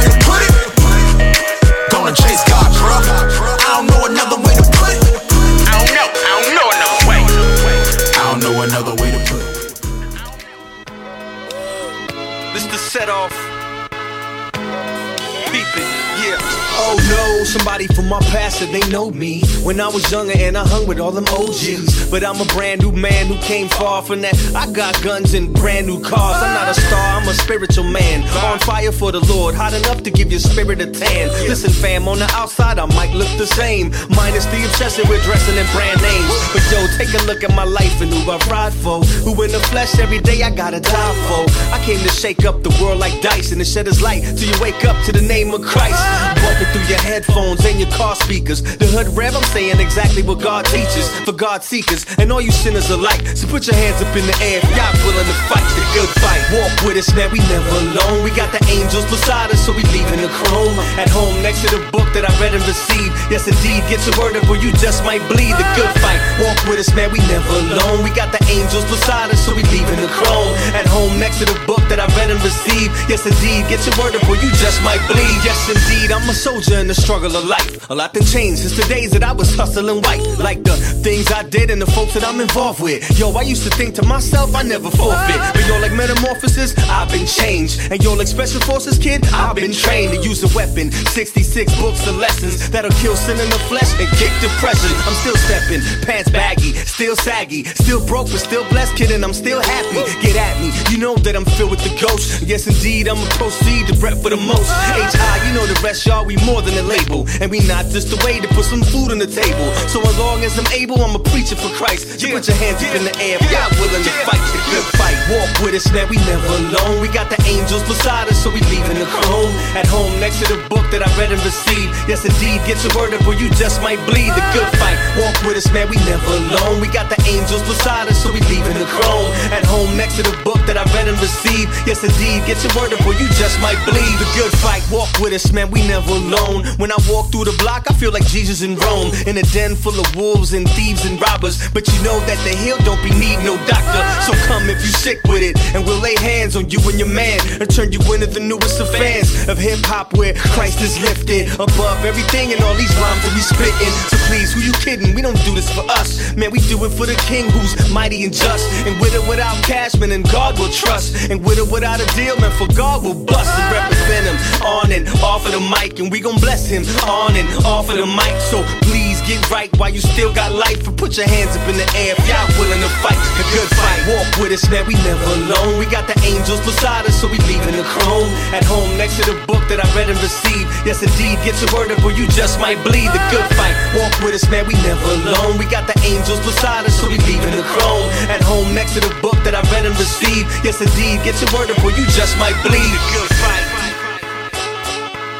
my 18.11 18.19
past 18.35 18.59
said 18.59 18.75
they 18.75 18.87
know 18.91 19.09
me. 19.13 19.41
When 19.63 19.81
I 19.81 19.87
was 19.87 20.11
younger 20.11 20.35
and 20.37 20.59
I 20.59 20.67
hung 20.67 20.89
with 20.89 20.99
all 20.99 21.13
them 21.13 21.27
OGs. 21.31 22.11
But 22.11 22.25
I'm 22.25 22.41
a 22.41 22.45
brand 22.47 22.83
new 22.83 22.91
man 22.91 23.27
who 23.27 23.39
came 23.39 23.69
far 23.69 24.03
from 24.03 24.21
that. 24.23 24.35
I 24.53 24.67
got 24.73 25.01
guns 25.01 25.33
and 25.35 25.55
brand 25.55 25.87
new 25.87 26.03
cars. 26.03 26.43
I'm 26.43 26.53
not 26.53 26.69
a 26.69 26.75
star, 26.75 27.21
I'm 27.21 27.29
a 27.29 27.35
spiritual 27.35 27.85
man. 27.85 28.27
On 28.51 28.59
fire 28.59 28.91
for 28.91 29.13
the 29.13 29.21
Lord, 29.21 29.55
hot 29.55 29.75
enough 29.75 30.03
to 30.03 30.11
give 30.11 30.33
your 30.33 30.41
spirit 30.41 30.81
a 30.81 30.91
tan. 30.91 31.29
Listen, 31.47 31.71
fam, 31.71 32.09
on 32.09 32.19
the 32.19 32.29
outside 32.35 32.81
I 32.81 32.87
might 32.87 33.15
look 33.15 33.31
the 33.39 33.47
same. 33.47 33.93
Minus 34.11 34.45
the 34.47 34.59
obsession 34.67 35.09
with 35.09 35.23
dressing 35.23 35.57
in 35.57 35.67
brand 35.71 36.03
names. 36.03 36.35
But 36.53 36.67
yo, 36.67 36.83
take 36.99 37.15
a 37.15 37.25
look 37.27 37.45
at 37.45 37.55
my 37.55 37.65
life 37.65 38.01
and 38.03 38.13
who 38.13 38.29
I 38.29 38.39
ride 38.51 38.75
for. 38.75 39.05
Who 39.23 39.41
in 39.45 39.53
the 39.53 39.61
flesh 39.71 40.01
every 40.01 40.19
day 40.19 40.43
I 40.43 40.51
gotta 40.51 40.81
die 40.81 41.15
for. 41.31 41.47
I 41.71 41.79
came 41.85 42.01
to 42.01 42.09
shake 42.09 42.45
up 42.45 42.65
the 42.65 42.75
world 42.83 42.99
like 42.99 43.23
dice 43.23 43.53
and 43.53 43.61
to 43.61 43.65
shed 43.65 43.87
his 43.87 44.03
light 44.03 44.23
till 44.37 44.51
you 44.51 44.61
wake 44.61 44.85
up 44.85 44.99
to 45.05 45.13
the 45.13 45.23
name 45.23 45.55
of 45.55 45.63
Christ. 45.63 46.03
Bumping 46.43 46.67
through 46.73 46.89
your 46.91 47.03
headphones 47.07 47.65
and 47.65 47.79
your 47.79 47.91
car 48.01 48.17
speakers. 48.17 48.65
The 48.81 48.89
hood 48.89 49.13
rev, 49.13 49.37
I'm 49.37 49.45
saying 49.53 49.77
exactly 49.77 50.25
what 50.25 50.41
God 50.41 50.65
teaches 50.65 51.05
for 51.29 51.37
God 51.37 51.61
seekers 51.61 52.09
and 52.17 52.33
all 52.33 52.41
you 52.41 52.51
sinners 52.51 52.89
alike. 52.89 53.21
So 53.37 53.45
put 53.45 53.69
your 53.69 53.77
hands 53.77 54.01
up 54.01 54.09
in 54.17 54.25
the 54.25 54.37
air 54.41 54.65
if 54.65 54.73
y'all 54.73 54.97
willing 55.05 55.29
to 55.29 55.37
fight 55.53 55.69
the 55.77 55.85
good 55.93 56.09
fight. 56.17 56.41
Walk 56.57 56.73
with 56.89 56.97
us, 56.97 57.13
man, 57.13 57.29
we 57.29 57.45
never 57.53 57.69
alone. 57.69 58.25
We 58.25 58.33
got 58.33 58.49
the 58.57 58.63
angels 58.73 59.05
beside 59.13 59.53
us, 59.53 59.61
so 59.61 59.77
we 59.77 59.85
leaving 59.93 60.25
the 60.25 60.33
chrome. 60.33 60.73
At 60.97 61.13
home 61.13 61.37
next 61.45 61.61
to 61.69 61.77
the 61.77 61.85
book 61.93 62.09
that 62.17 62.25
I 62.25 62.33
read 62.41 62.57
and 62.57 62.65
received. 62.65 63.13
Yes, 63.29 63.45
indeed, 63.45 63.85
get 63.93 64.01
your 64.09 64.17
word 64.17 64.33
up 64.41 64.49
or 64.49 64.57
you 64.57 64.73
just 64.81 65.05
might 65.05 65.21
bleed. 65.29 65.53
The 65.61 65.69
good 65.77 65.93
fight. 66.01 66.21
Walk 66.41 66.57
with 66.65 66.81
us, 66.81 66.89
man, 66.97 67.13
we 67.13 67.21
never 67.29 67.53
alone. 67.53 68.01
We 68.01 68.09
got 68.17 68.33
the 68.33 68.41
angels 68.49 68.89
beside 68.89 69.29
us, 69.29 69.45
so 69.45 69.53
we 69.53 69.61
leaving 69.69 70.01
the 70.01 70.09
chrome. 70.09 70.57
At 70.73 70.89
home 70.89 71.21
next 71.21 71.45
to 71.45 71.47
the 71.53 71.59
book 71.69 71.85
that 71.93 72.01
I 72.01 72.09
read 72.17 72.33
and 72.33 72.41
received. 72.41 72.97
Yes, 73.13 73.29
indeed, 73.29 73.69
get 73.69 73.85
your 73.85 73.93
word 74.01 74.17
up 74.17 74.25
or 74.25 74.41
you 74.41 74.49
just 74.57 74.81
might 74.81 75.05
bleed. 75.05 75.37
Yes, 75.45 75.69
indeed, 75.69 76.09
I'm 76.17 76.25
a 76.25 76.33
soldier 76.33 76.81
in 76.81 76.89
the 76.89 76.97
struggle 76.97 77.37
of 77.37 77.45
life. 77.45 77.90
A 77.91 77.95
lot 77.95 78.15
done 78.15 78.23
changed 78.23 78.63
since 78.63 78.77
the 78.77 78.87
days 78.87 79.11
that 79.11 79.25
I 79.25 79.33
was 79.33 79.53
hustling 79.53 80.01
white. 80.03 80.23
Like 80.39 80.63
the 80.63 80.77
things 81.03 81.33
I 81.33 81.43
did 81.43 81.71
and 81.71 81.83
the 81.83 81.91
folks 81.91 82.15
that 82.15 82.23
I'm 82.23 82.39
involved 82.39 82.81
with. 82.81 83.03
Yo, 83.19 83.33
I 83.33 83.43
used 83.43 83.65
to 83.65 83.71
think 83.71 83.97
to 83.97 84.05
myself, 84.07 84.55
I 84.55 84.63
never 84.63 84.89
forfeit. 84.93 85.41
But 85.53 85.67
yo, 85.67 85.75
like 85.81 85.91
metamorphosis, 85.93 86.79
I've 86.87 87.11
been 87.11 87.27
changed. 87.27 87.91
And 87.91 87.99
yo, 88.01 88.15
like 88.15 88.29
special 88.29 88.61
forces 88.61 88.97
kid, 88.97 89.27
I've 89.35 89.57
been 89.57 89.73
trained 89.73 90.13
to 90.15 90.23
use 90.23 90.39
a 90.47 90.57
weapon. 90.57 90.93
66 90.93 91.75
books 91.83 92.07
of 92.07 92.15
lessons 92.15 92.71
that'll 92.71 92.95
kill 93.03 93.17
sin 93.17 93.41
in 93.41 93.51
the 93.51 93.59
flesh 93.67 93.91
and 93.99 94.07
kick 94.23 94.31
depression. 94.39 94.95
I'm 95.03 95.17
still 95.27 95.35
stepping, 95.35 95.83
pants 96.07 96.31
baggy, 96.31 96.79
still 96.87 97.17
saggy, 97.17 97.65
still 97.65 98.07
broke 98.07 98.31
but 98.31 98.39
still 98.39 98.63
blessed, 98.71 98.95
kid, 98.95 99.11
and 99.11 99.25
I'm 99.25 99.35
still 99.35 99.61
happy. 99.61 100.07
Get 100.23 100.37
at 100.37 100.63
me, 100.63 100.71
you 100.95 100.99
know 101.03 101.17
that 101.27 101.35
I'm 101.35 101.45
filled 101.59 101.73
with 101.73 101.83
the 101.83 101.91
ghost. 101.99 102.43
Yes, 102.43 102.69
indeed, 102.69 103.09
I'ma 103.09 103.27
proceed 103.35 103.89
to 103.89 103.95
rep 103.99 104.15
for 104.23 104.31
the 104.31 104.37
most. 104.39 104.71
H 104.95 105.11
high, 105.19 105.43
you 105.49 105.55
know 105.55 105.67
the 105.67 105.81
rest, 105.83 106.07
y'all, 106.07 106.25
we 106.25 106.37
more 106.47 106.63
than 106.63 106.79
a 106.79 106.87
label. 106.87 107.27
And 107.41 107.51
we 107.51 107.59
not 107.67 107.80
just 107.89 108.13
a 108.13 108.19
way 108.25 108.39
to 108.39 108.49
put 108.53 108.65
some 108.69 108.83
food 108.83 109.11
on 109.11 109.19
the 109.19 109.27
table. 109.27 109.73
So 109.89 110.05
as 110.05 110.17
long 110.21 110.45
as 110.45 110.55
I'm 110.61 110.69
able, 110.71 111.01
I'm 111.01 111.17
a 111.17 111.23
preacher 111.33 111.57
for 111.57 111.73
Christ. 111.75 112.21
You 112.21 112.37
put 112.37 112.47
your 112.47 112.57
hands 112.61 112.85
up 112.85 112.95
in 112.95 113.09
the 113.09 113.15
air 113.17 113.41
if 113.41 113.49
y'all 113.49 113.73
willing 113.81 114.05
to 114.05 114.13
fight 114.29 114.45
the 114.53 114.61
good 114.71 114.87
fight. 115.01 115.17
Walk 115.33 115.51
with 115.65 115.75
us, 115.75 115.91
man, 115.91 116.07
we 116.13 116.17
never 116.29 116.47
alone. 116.47 117.01
We 117.01 117.09
got 117.09 117.33
the 117.33 117.41
angels 117.49 117.83
beside 117.89 118.29
us, 118.29 118.30
so 118.41 118.49
we 118.49 118.65
leaving 118.73 118.97
the 118.97 119.05
chrome. 119.05 119.53
At 119.77 119.85
home, 119.85 120.09
next 120.17 120.41
to 120.41 120.49
the 120.49 120.57
book 120.73 120.89
that 120.89 121.05
I 121.05 121.11
read 121.21 121.29
and 121.29 121.43
received. 121.45 121.93
Yes, 122.09 122.25
indeed, 122.25 122.65
get 122.65 122.81
your 122.81 122.97
word 122.97 123.13
up 123.13 123.21
or 123.29 123.37
you 123.37 123.53
just 123.61 123.85
might 123.85 124.01
bleed. 124.09 124.33
The 124.33 124.41
good 124.57 124.71
fight. 124.81 124.97
Walk 125.21 125.37
with 125.45 125.61
us, 125.61 125.69
man, 125.77 125.93
we 125.93 126.01
never 126.09 126.25
alone. 126.25 126.81
We 126.81 126.89
got 126.89 127.13
the 127.13 127.21
angels 127.29 127.61
beside 127.69 128.09
us, 128.09 128.17
so 128.17 128.33
we 128.33 128.41
leaving 128.49 128.81
the 128.81 128.89
chrome. 128.89 129.29
At 129.53 129.69
home, 129.69 129.93
next 129.93 130.17
to 130.17 130.25
the 130.25 130.33
book 130.41 130.57
that 130.65 130.81
I 130.81 130.89
read 130.97 131.13
and 131.13 131.21
received. 131.21 131.69
Yes, 131.85 132.01
indeed, 132.01 132.41
get 132.49 132.57
your 132.65 132.73
word 132.81 132.97
up 132.97 133.05
or 133.05 133.13
you 133.13 133.29
just 133.37 133.61
might 133.61 133.77
bleed. 133.85 134.17
The 134.17 134.29
good 134.33 134.53
fight. 134.65 134.81
Walk 134.89 135.13
with 135.21 135.37
us, 135.37 135.53
man, 135.53 135.69
we 135.69 135.85
never 135.85 136.17
alone. 136.17 136.65
When 136.81 136.89
I 136.89 136.99
walk 137.13 137.29
through 137.29 137.45
the 137.45 137.57
block, 137.61 137.93
I 137.93 137.95
feel 137.95 138.11
like 138.11 138.25
Jesus 138.25 138.65
in 138.65 138.81
Rome. 138.81 139.13
In 139.29 139.37
a 139.37 139.45
den 139.53 139.77
full 139.77 140.01
of 140.01 140.09
wolves 140.17 140.57
and 140.57 140.65
thieves 140.73 141.05
and 141.05 141.21
robbers. 141.21 141.61
But 141.77 141.85
you 141.93 141.99
know 142.01 142.17
that 142.25 142.41
the 142.49 142.57
hill 142.57 142.81
don't 142.89 143.03
be 143.05 143.13
need 143.21 143.45
no 143.45 143.61
doctor. 143.69 144.01
So 144.25 144.33
come 144.49 144.65
if 144.73 144.81
you 144.81 144.93
sick 144.97 145.21
with 145.29 145.45
it, 145.45 145.61
and 145.77 145.85
we'll 145.85 146.01
lay 146.01 146.17
hands 146.17 146.57
on 146.57 146.73
you 146.73 146.81
and 146.89 146.97
your 146.97 147.13
man. 147.13 147.37
And 147.61 147.69
turn 147.69 147.93
you 147.93 148.01
into 148.15 148.30
the 148.33 148.41
newest 148.41 148.81
of 148.81 148.89
fans 148.91 149.49
of 149.49 149.59
hip 149.59 149.81
hop 149.85 150.15
where 150.15 150.35
Christ 150.55 150.81
is 150.81 150.99
lifted 151.01 151.49
above 151.55 152.05
everything 152.05 152.53
and 152.53 152.63
all 152.63 152.75
these 152.75 152.95
rhymes 152.97 153.23
that 153.25 153.33
we 153.35 153.41
spitting. 153.41 153.95
So 154.11 154.17
please, 154.29 154.53
who 154.53 154.61
you 154.61 154.73
kidding? 154.85 155.15
We 155.15 155.23
don't 155.23 155.39
do 155.45 155.55
this 155.55 155.69
for 155.73 155.85
us. 155.91 156.35
Man, 156.37 156.51
we 156.51 156.61
do 156.71 156.83
it 156.85 156.91
for 156.91 157.07
the 157.07 157.19
king 157.27 157.51
who's 157.51 157.75
mighty 157.91 158.25
and 158.25 158.33
just. 158.33 158.67
And 158.87 159.01
with 159.01 159.15
or 159.15 159.25
without 159.29 159.57
cash, 159.65 159.97
man, 159.97 160.13
and 160.13 160.25
God 160.31 160.59
will 160.59 160.71
trust. 160.71 161.31
And 161.31 161.45
with 161.45 161.59
or 161.59 161.67
without 161.71 162.01
a 162.01 162.07
deal, 162.15 162.39
man, 162.39 162.53
for 162.59 162.69
God 162.75 163.03
will 163.03 163.19
bust 163.25 163.51
and 163.51 163.67
represent 163.73 164.25
him 164.27 164.39
on 164.67 164.93
and 164.93 165.09
off 165.23 165.47
of 165.47 165.53
the 165.53 165.61
mic. 165.61 165.99
And 165.99 166.11
we 166.11 166.21
gon' 166.21 166.39
bless 166.39 166.67
him 166.67 166.85
on 167.09 167.37
and 167.37 167.49
off 167.65 167.91
of 167.91 167.97
the 167.97 168.07
mic. 168.07 168.35
So 168.51 168.63
please 168.87 169.21
get 169.23 169.43
right 169.51 169.71
while 169.79 169.91
you 169.91 170.01
still 170.01 170.33
got 170.33 170.53
life. 170.53 170.87
And 170.87 170.97
put 170.97 171.17
your 171.17 171.27
hands 171.27 171.57
up 171.57 171.67
in 171.69 171.77
the 171.77 171.89
air 171.97 172.15
if 172.17 172.23
y'all 172.29 172.47
willing 172.59 172.81
to 172.81 172.91
fight 173.03 173.19
a 173.19 173.45
good 173.55 173.69
fight. 173.75 174.01
Walk 174.07 174.29
with 174.43 174.53
us, 174.53 174.69
man, 174.69 174.87
we 174.87 174.95
never 175.07 175.25
alone. 175.25 175.79
We 175.79 175.87
got 175.87 176.07
the 176.07 176.19
angels 176.25 176.61
beside 176.61 177.07
us, 177.07 177.21
so 177.21 177.27
we 177.29 177.39
leaving 177.49 177.77
the 177.77 177.85
chrome. 177.85 178.20
At 178.53 178.65
home 178.65 178.97
next 178.97 179.17
to 179.19 179.25
the 179.25 179.37
book 179.47 179.63
that 179.69 179.79
I 179.79 179.87
read 179.95 180.11
and 180.11 180.19
received. 180.21 180.69
Yes, 180.85 181.03
indeed, 181.03 181.39
get 181.47 181.55
your 181.63 181.71
word 181.77 181.91
up 181.93 182.03
or 182.03 182.13
you 182.13 182.27
just 182.29 182.59
might 182.61 182.79
bleed. 182.83 183.11
The 183.13 183.23
good 183.31 183.47
fight. 183.55 183.77
Walk 183.97 184.13
with 184.23 184.35
us, 184.35 184.49
man, 184.51 184.67
we 184.67 184.75
never 184.83 185.05
alone. 185.25 185.59
We 185.59 185.67
got 185.67 185.87
the 185.87 185.97
angels 186.05 186.41
beside 186.43 186.87
us, 186.87 186.95
so 186.99 187.09
we 187.09 187.19
leaving 187.25 187.55
the 187.55 187.65
chrome. 187.65 188.07
At 188.33 188.43
home 188.43 188.75
next 188.75 188.95
to 188.95 189.01
the 189.01 189.13
book 189.21 189.39
that 189.45 189.55
I 189.55 189.63
read 189.73 189.87
and 189.87 189.97
received. 189.99 190.49
Yes, 190.65 190.81
indeed, 190.81 191.23
get 191.23 191.39
your 191.41 191.51
word 191.55 191.71
up 191.71 191.79
or 191.85 191.93
you 191.93 192.05
just 192.13 192.37
might 192.39 192.57
bleed. 192.67 192.91
The 192.91 193.03
good 193.15 193.31
fight. 193.41 193.67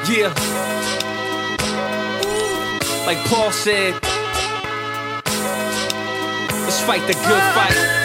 Yeah. 0.09 0.35
Like 3.07 3.19
Paul 3.27 3.51
said, 3.51 3.95
let's 6.65 6.81
fight 6.83 7.07
the 7.07 7.15
good 7.15 7.45
fight. 7.55 8.00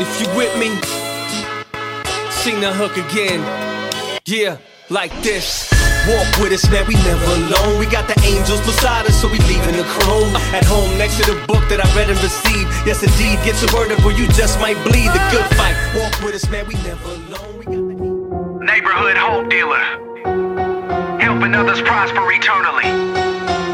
If 0.00 0.20
you 0.20 0.26
with 0.36 0.56
me, 0.58 0.68
sing 2.30 2.60
the 2.60 2.72
hook 2.72 2.96
again. 2.96 3.40
Yeah, 4.24 4.56
like 4.88 5.12
this. 5.22 5.70
Walk 6.08 6.26
with 6.42 6.52
us, 6.52 6.68
man, 6.70 6.86
we 6.88 6.94
never 6.94 7.24
alone. 7.24 7.78
We 7.78 7.86
got 7.86 8.08
the 8.08 8.18
angels 8.26 8.60
beside 8.66 9.06
us, 9.06 9.20
so 9.20 9.28
we 9.28 9.38
leaving 9.46 9.76
the 9.76 9.84
chrome. 9.84 10.34
At 10.50 10.64
home, 10.64 10.96
next 10.98 11.18
to 11.22 11.30
the 11.30 11.38
book 11.46 11.62
that 11.68 11.78
I 11.78 11.86
read 11.94 12.10
and 12.10 12.20
received. 12.22 12.68
Yes, 12.84 13.02
indeed, 13.02 13.38
get 13.44 13.60
your 13.62 13.70
word 13.74 13.92
up 13.92 14.04
or 14.04 14.10
you 14.10 14.26
just 14.28 14.58
might 14.58 14.74
bleed. 14.82 15.08
The 15.12 15.22
good 15.30 15.46
fight. 15.54 15.76
Walk 15.94 16.12
with 16.24 16.34
us, 16.34 16.48
man, 16.50 16.66
we 16.66 16.74
never 16.82 17.06
alone. 17.06 17.58
We 17.58 17.64
got 17.66 17.86
the 17.86 18.64
Neighborhood 18.64 19.16
hope 19.16 19.50
dealer. 19.50 19.84
Helping 21.20 21.54
others 21.54 21.80
prosper 21.82 22.26
eternally. 22.32 22.88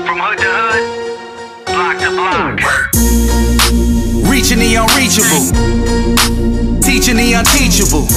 From 0.04 0.18
hood 0.20 0.38
to 0.38 0.50
hood, 0.50 1.66
block 1.66 1.98
to 2.00 2.10
block. 2.10 2.87
Reaching 4.58 4.74
the 4.74 4.82
unreachable, 4.82 6.80
teaching 6.82 7.16
the 7.16 7.32
unteachable. 7.34 8.08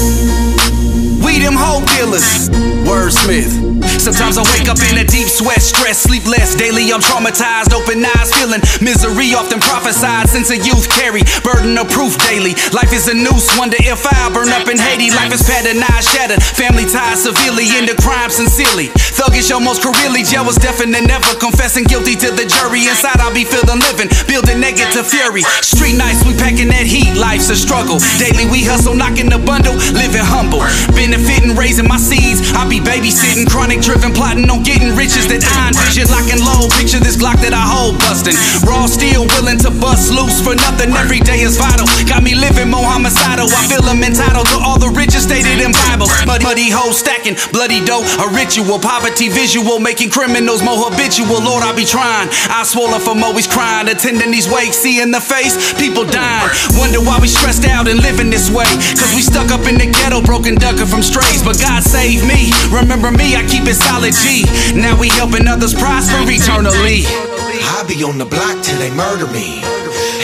We 1.23 1.38
them 1.38 1.54
hope 1.54 1.86
dealers. 1.86 2.49
Wordsmith. 2.84 3.81
Sometimes 4.01 4.41
I 4.41 4.41
wake 4.57 4.65
up 4.65 4.81
in 4.89 4.97
a 4.97 5.05
deep 5.05 5.29
sweat, 5.29 5.61
stress, 5.61 6.09
sleepless. 6.09 6.57
Daily 6.57 6.89
I'm 6.89 7.05
traumatized, 7.05 7.69
open 7.69 8.01
eyes, 8.01 8.33
feeling 8.33 8.57
misery. 8.81 9.37
Often 9.37 9.61
prophesied 9.61 10.25
since 10.25 10.49
a 10.49 10.57
youth 10.57 10.89
carry 10.89 11.21
burden 11.45 11.77
of 11.77 11.85
proof 11.85 12.17
daily. 12.25 12.57
Life 12.73 12.89
is 12.97 13.05
a 13.05 13.13
noose, 13.13 13.45
wonder 13.61 13.77
if 13.77 14.01
I'll 14.01 14.33
burn 14.33 14.49
up 14.49 14.65
in 14.65 14.81
Haiti. 14.81 15.13
Life 15.13 15.37
is 15.37 15.45
patternized, 15.45 16.09
shattered. 16.17 16.41
Family 16.41 16.89
ties 16.89 17.21
severely 17.21 17.69
into 17.77 17.93
crime 18.01 18.33
sincerely. 18.33 18.89
Thuggish, 19.13 19.53
almost 19.53 19.85
careerly. 19.85 20.25
Jail 20.25 20.49
was 20.49 20.57
deafening, 20.57 21.05
never 21.05 21.37
confessing 21.37 21.85
guilty 21.85 22.17
to 22.25 22.33
the 22.33 22.49
jury. 22.49 22.89
Inside 22.89 23.21
I'll 23.21 23.29
be 23.29 23.45
feeling 23.45 23.85
living, 23.85 24.09
building 24.25 24.57
negative 24.57 25.05
fury. 25.05 25.45
Street 25.61 25.93
nights, 25.93 26.25
we 26.25 26.33
packing 26.33 26.73
that 26.73 26.89
heat. 26.89 27.13
Life's 27.21 27.53
a 27.53 27.55
struggle. 27.55 28.01
Daily 28.17 28.49
we 28.49 28.65
hustle, 28.65 28.97
knocking 28.97 29.29
the 29.29 29.37
bundle, 29.37 29.77
living 29.93 30.25
humble. 30.25 30.65
Benefiting, 30.97 31.53
raising 31.53 31.85
my 31.85 32.01
seeds. 32.01 32.41
I 32.57 32.65
be 32.65 32.81
babysitting, 32.81 33.45
chronic 33.45 33.85
driven, 33.91 34.15
plotting 34.15 34.47
on 34.47 34.63
getting 34.63 34.95
riches 34.95 35.27
that 35.27 35.43
I 35.43 35.75
envision. 35.75 36.08
Locking 36.08 36.39
low, 36.39 36.71
picture 36.80 37.04
this 37.04 37.19
Glock 37.19 37.43
that 37.43 37.51
I 37.51 37.60
hold 37.60 37.99
busting. 37.99 38.39
Raw 38.63 38.88
steel, 38.88 39.27
willing 39.36 39.60
to 39.67 39.71
bust 39.84 40.15
loose 40.15 40.39
for 40.39 40.56
nothing. 40.56 40.95
Every 40.95 41.19
day 41.19 41.43
is 41.43 41.60
vital. 41.60 41.84
Got 42.08 42.23
me 42.23 42.32
living 42.32 42.71
more 42.71 42.88
homicidal. 42.88 43.51
I 43.51 43.67
feel 43.67 43.84
I'm 43.84 43.99
entitled 43.99 44.47
to 44.56 44.58
all 44.63 44.80
the 44.80 44.88
riches 44.95 45.27
stated 45.27 45.60
in 45.60 45.75
Bible. 45.75 46.08
Muddy, 46.23 46.47
muddy 46.47 46.67
hoes 46.71 47.04
stacking, 47.04 47.36
bloody 47.51 47.84
dough, 47.84 48.08
a 48.23 48.32
ritual. 48.32 48.80
Poverty 48.80 49.27
visual, 49.27 49.84
making 49.84 50.08
criminals 50.08 50.63
more 50.63 50.80
habitual. 50.88 51.43
Lord, 51.43 51.67
I 51.67 51.75
be 51.75 51.84
trying. 51.84 52.32
I 52.47 52.63
swallow 52.63 52.99
from 52.99 53.19
always 53.19 53.47
crying, 53.47 53.91
attending 53.91 54.32
these 54.32 54.47
wakes, 54.47 54.80
seeing 54.80 55.12
the 55.12 55.19
face, 55.19 55.60
people 55.75 56.08
dying. 56.08 56.47
Wonder 56.80 57.04
why 57.04 57.19
we 57.19 57.27
stressed 57.27 57.67
out 57.67 57.91
and 57.91 57.99
living 57.99 58.32
this 58.32 58.47
way. 58.47 58.69
Cause 58.95 59.12
we 59.12 59.19
stuck 59.19 59.51
up 59.51 59.67
in 59.67 59.75
the 59.75 59.91
ghetto, 59.91 60.23
broken 60.23 60.56
ducking 60.56 60.88
from 60.88 61.04
strays. 61.04 61.43
But 61.43 61.60
God 61.60 61.84
saved 61.84 62.23
me. 62.23 62.56
Remember 62.71 63.12
me, 63.12 63.36
I 63.36 63.43
keep 63.43 63.67
it 63.67 63.81
solid 63.88 64.13
G. 64.13 64.46
Now 64.76 64.98
we 65.00 65.10
helping 65.10 65.48
others 65.48 65.74
prosper 65.74 66.22
eternally. 66.28 67.06
I 67.06 67.86
be 67.88 68.04
on 68.04 68.17
the 68.17 68.26
block 68.26 68.62
till 68.62 68.78
they 68.78 68.91
murder 68.94 69.28
me. 69.34 69.62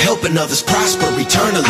Helping 0.02 0.38
others 0.38 0.62
prosper 0.62 1.10
eternally. 1.17 1.65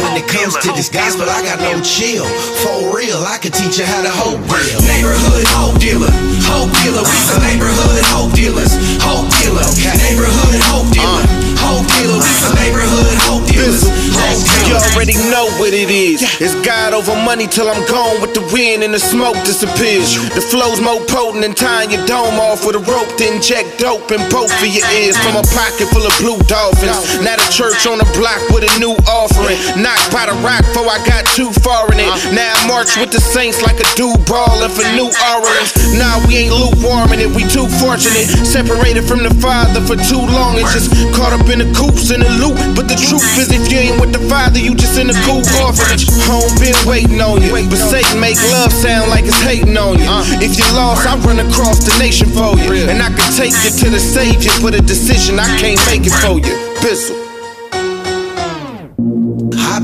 When 0.00 0.14
it 0.16 0.26
comes 0.30 0.56
to 0.64 0.70
this 0.72 0.88
gospel, 0.88 1.26
I 1.28 1.42
got 1.42 1.58
no 1.60 1.82
chill. 1.82 2.24
For 2.62 2.94
real, 2.94 3.18
I 3.26 3.38
can 3.38 3.52
teach 3.52 3.78
you 3.78 3.84
how 3.84 4.02
to 4.02 4.12
hope 4.12 4.40
real. 4.48 4.80
Neighborhood 4.86 5.44
hope 5.52 5.76
dealer, 5.82 6.12
hope 6.46 6.72
dealer. 6.80 7.02
We 7.04 7.18
the 7.26 7.38
neighborhood 7.42 8.04
hope 8.14 8.32
dealers, 8.32 8.72
hope 9.02 9.28
dealer. 9.42 9.66
Neighborhood 9.98 10.62
hope 10.70 10.88
dealer, 10.94 11.26
uh. 11.26 11.55
Hope 11.66 11.86
dealer. 11.98 12.22
We 12.22 12.30
some 12.38 12.54
neighborhood 12.54 13.14
hope 13.26 13.44
dealers, 13.50 13.82
hope 14.14 14.42
You 14.70 14.78
already 14.78 15.18
know 15.34 15.50
what 15.58 15.74
it 15.74 15.90
is. 15.90 16.22
It's 16.38 16.54
God 16.62 16.94
over 16.94 17.14
money 17.26 17.46
till 17.50 17.66
I'm 17.66 17.82
gone 17.90 18.22
with 18.22 18.32
the 18.34 18.44
wind 18.54 18.86
and 18.86 18.94
the 18.94 19.02
smoke 19.02 19.36
disappears. 19.42 20.14
The 20.32 20.40
flow's 20.40 20.80
more 20.80 21.02
potent 21.10 21.42
than 21.42 21.54
tying 21.54 21.90
your 21.90 22.04
dome 22.06 22.38
off 22.38 22.62
with 22.64 22.78
a 22.78 22.82
rope 22.86 23.10
to 23.18 23.24
inject 23.26 23.82
dope 23.82 24.14
in 24.14 24.22
both 24.30 24.54
of 24.54 24.70
your 24.70 24.86
ears 24.94 25.18
from 25.18 25.34
a 25.34 25.44
pocket 25.50 25.90
full 25.90 26.06
of 26.06 26.14
blue 26.22 26.38
dolphins. 26.46 27.18
Now 27.26 27.34
the 27.36 27.48
church 27.50 27.84
on 27.90 27.98
the 27.98 28.08
block 28.14 28.38
with 28.54 28.62
a 28.62 28.72
new 28.78 28.94
offering. 29.10 29.58
Knocked 29.74 30.14
by 30.14 30.30
the 30.30 30.36
rock 30.46 30.62
before 30.70 30.86
I 30.86 31.02
got 31.02 31.26
too 31.34 31.50
far 31.66 31.90
in 31.90 31.98
it. 31.98 32.10
Now 32.30 32.54
I 32.54 32.60
march 32.70 32.94
with 32.96 33.10
the 33.10 33.20
saints 33.20 33.60
like 33.62 33.82
a 33.82 33.88
dude 33.98 34.22
brawling 34.24 34.70
for 34.70 34.86
new 34.94 35.10
Orleans. 35.34 35.70
Nah, 35.98 36.22
we 36.26 36.46
ain't 36.46 36.54
lukewarm 36.54 37.12
in 37.12 37.20
it, 37.20 37.30
we 37.32 37.42
too 37.48 37.66
fortunate. 37.82 38.28
Separated 38.46 39.02
from 39.04 39.26
the 39.26 39.32
Father 39.42 39.80
for 39.82 39.96
too 39.96 40.22
long 40.22 40.58
it's 40.58 40.72
just 40.72 40.90
caught 41.14 41.32
up 41.32 41.48
in 41.48 41.55
the 41.58 41.68
coops 41.72 42.10
and 42.10 42.22
the 42.22 42.30
loop. 42.40 42.56
But 42.76 42.88
the 42.88 42.96
truth 42.96 43.24
is, 43.38 43.52
if 43.52 43.70
you 43.70 43.78
ain't 43.78 44.00
with 44.00 44.12
the 44.12 44.22
Father, 44.28 44.58
you 44.58 44.74
just 44.74 44.98
in 44.98 45.10
a 45.10 45.18
cool 45.24 45.44
orphanage. 45.60 46.08
Home 46.28 46.52
been 46.60 46.76
waiting 46.86 47.20
on 47.20 47.42
you. 47.42 47.52
But 47.68 47.80
Satan 47.80 48.20
make 48.20 48.36
love 48.52 48.72
sound 48.72 49.10
like 49.10 49.24
it's 49.24 49.40
hating 49.42 49.76
on 49.76 49.98
you. 49.98 50.08
Uh. 50.08 50.24
If 50.40 50.58
you're 50.58 50.72
lost, 50.76 51.06
I 51.06 51.16
run 51.24 51.40
across 51.40 51.84
the 51.84 51.94
nation 51.98 52.28
for 52.30 52.56
you. 52.58 52.88
And 52.88 53.02
I 53.02 53.08
can 53.10 53.28
take 53.34 53.54
you 53.64 53.72
to 53.72 53.86
the 53.90 54.00
Savior 54.00 54.52
for 54.62 54.70
the 54.70 54.82
decision. 54.82 55.38
I 55.38 55.48
can't 55.58 55.80
make 55.86 56.06
it 56.06 56.14
for 56.20 56.38
you. 56.38 56.54
Bissell. 56.80 57.25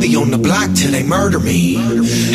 Be 0.02 0.16
on 0.16 0.32
the 0.32 0.36
block 0.38 0.74
till 0.74 0.90
they 0.90 1.06
murder 1.06 1.38
me. 1.38 1.78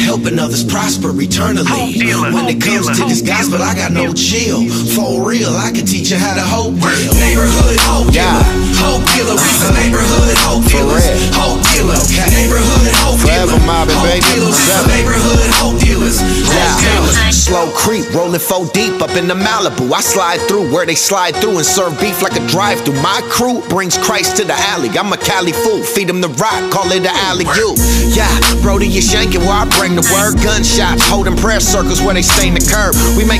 Helping 0.08 0.39
others 0.39 0.63
prosper 0.63 1.12
eternally. 1.19 1.99
When 2.32 2.47
it 2.47 2.63
comes 2.63 2.88
to 2.95 3.03
this 3.03 3.19
gospel, 3.19 3.60
I 3.60 3.75
got 3.75 3.91
no 3.91 4.15
chill. 4.15 4.63
For 4.95 5.19
real, 5.19 5.51
I 5.51 5.75
can 5.75 5.84
teach 5.84 6.08
you 6.08 6.15
how 6.15 6.39
to 6.39 6.47
hope 6.47 6.80
real. 6.80 7.12
Neighborhood 7.19 7.75
hope 7.84 8.08
dealer. 8.15 8.39
Hope 8.80 9.03
dealer. 9.12 9.36
We 9.36 9.51
some 9.51 9.75
uh-huh. 9.75 9.84
neighborhood 9.84 10.38
hope 10.47 10.63
dealers. 10.63 11.12
Hope 11.36 11.60
dealer. 11.75 11.99
Neighborhood 12.32 12.88
hope 13.03 13.19
dealer. 13.19 13.51
Forever 13.51 13.60
mobbing, 13.67 13.99
Hope 13.99 14.15
baby. 14.15 14.23
dealer. 14.32 14.47
We 14.47 14.56
some 14.56 14.88
Seven. 14.88 14.88
neighborhood 14.95 15.49
hope 15.60 15.77
dealers. 15.84 16.17
Hope 16.23 16.80
dealers. 16.80 17.36
Slow 17.36 17.67
creep, 17.75 18.08
rolling 18.15 18.39
four 18.39 18.63
deep 18.71 19.03
up 19.03 19.12
in 19.19 19.27
the 19.27 19.36
Malibu. 19.36 19.91
I 19.91 19.99
slide 19.99 20.39
through 20.47 20.71
where 20.71 20.88
they 20.88 20.95
slide 20.95 21.36
through 21.36 21.60
and 21.60 21.67
serve 21.67 21.99
beef 21.99 22.23
like 22.23 22.39
a 22.39 22.43
drive 22.47 22.80
through. 22.88 22.95
My 23.03 23.19
crew 23.27 23.60
brings 23.67 23.99
Christ 23.99 24.39
to 24.39 24.47
the 24.47 24.56
alley. 24.71 24.88
I'm 24.95 25.12
a 25.12 25.17
Cali 25.19 25.51
fool, 25.51 25.84
feed 25.84 26.10
him 26.10 26.23
the 26.23 26.32
rock, 26.39 26.63
call 26.71 26.88
it 26.95 27.03
the 27.03 27.12
alley 27.27 27.43
you. 27.58 27.74
Yeah, 28.13 28.30
Brody, 28.62 28.88
you 28.88 29.02
shanking 29.02 29.41
where 29.41 29.58
I 29.58 29.65
bring 29.82 29.98
the 29.98 30.06
word. 30.13 30.38
Gunshots, 30.46 31.02
holding 31.10 31.36
prayer 31.36 31.60
circles 31.60 32.02
where 32.02 32.13
they 32.13 32.22
stain 32.22 32.54
the 32.54 32.62
curb. 32.62 32.93
We 33.17 33.26
make 33.26 33.37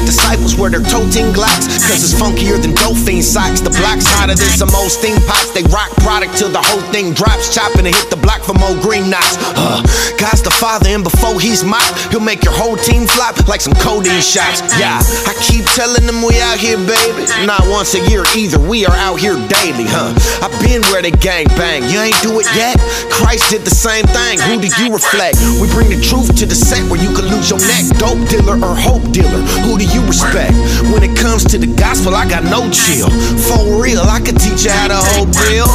where 0.58 0.70
they're 0.74 0.86
toting 0.90 1.30
glocks, 1.32 1.70
cause 1.86 2.02
it's 2.02 2.18
funkier 2.18 2.58
than 2.60 2.74
dolphin 2.74 3.22
socks. 3.22 3.62
The 3.62 3.70
block 3.78 4.02
side 4.02 4.30
of 4.30 4.38
this, 4.38 4.58
some 4.58 4.74
old 4.74 4.92
steam 4.92 5.22
pots. 5.30 5.54
They 5.54 5.64
rock 5.70 5.94
product 6.02 6.38
till 6.38 6.50
the 6.50 6.62
whole 6.62 6.82
thing 6.92 7.14
drops, 7.14 7.54
chopping 7.54 7.86
and 7.86 7.96
hit 7.96 8.10
the 8.10 8.18
block 8.18 8.42
for 8.42 8.54
more 8.58 8.74
green 8.82 9.10
knots. 9.10 9.38
Uh, 9.56 9.82
God's 10.18 10.42
the 10.42 10.52
father, 10.52 10.90
and 10.90 11.04
before 11.04 11.40
he's 11.40 11.64
mocked, 11.64 12.12
he'll 12.12 12.26
make 12.26 12.44
your 12.44 12.54
whole 12.54 12.76
team 12.76 13.06
flop 13.06 13.38
like 13.48 13.62
some 13.62 13.74
codeine 13.78 14.22
shots. 14.22 14.66
Yeah, 14.82 15.00
I 15.30 15.34
keep 15.46 15.64
telling 15.78 16.06
them 16.10 16.26
we 16.26 16.42
out 16.42 16.58
here, 16.58 16.78
baby. 16.78 17.30
Not 17.46 17.62
once 17.70 17.94
a 17.94 18.02
year 18.10 18.26
either, 18.36 18.60
we 18.60 18.86
are 18.86 18.98
out 18.98 19.22
here 19.22 19.38
daily, 19.48 19.86
huh? 19.86 20.12
I've 20.42 20.54
been 20.60 20.82
where 20.90 21.02
they 21.02 21.14
gang 21.14 21.46
bang, 21.54 21.86
you 21.88 22.02
ain't 22.02 22.18
do 22.26 22.34
it 22.42 22.50
yet? 22.58 22.82
Christ 23.14 23.54
did 23.54 23.62
the 23.62 23.74
same 23.74 24.06
thing, 24.10 24.42
who 24.42 24.58
do 24.58 24.70
you 24.82 24.90
reflect? 24.92 25.38
We 25.62 25.70
bring 25.70 25.90
the 25.94 26.02
truth 26.02 26.34
to 26.42 26.46
the 26.46 26.56
set 26.56 26.82
where 26.90 27.02
you 27.02 27.14
can 27.14 27.30
lose 27.30 27.50
your 27.50 27.62
neck. 27.62 27.86
Dope 28.02 28.22
dealer 28.30 28.58
or 28.58 28.76
hope 28.76 29.06
dealer, 29.14 29.42
who 29.64 29.78
do 29.78 29.86
you 29.86 30.02
respect? 30.06 30.47
When 30.92 31.04
it 31.04 31.16
comes 31.18 31.44
to 31.52 31.58
the 31.58 31.68
gospel, 31.68 32.16
I 32.16 32.28
got 32.28 32.44
no 32.44 32.70
chill. 32.72 33.10
For 33.48 33.82
real, 33.82 34.02
I 34.02 34.20
can 34.20 34.36
teach 34.36 34.66
you 34.66 34.72
how 34.72 34.88
to 34.88 35.00
hope 35.16 35.32
real. 35.48 35.70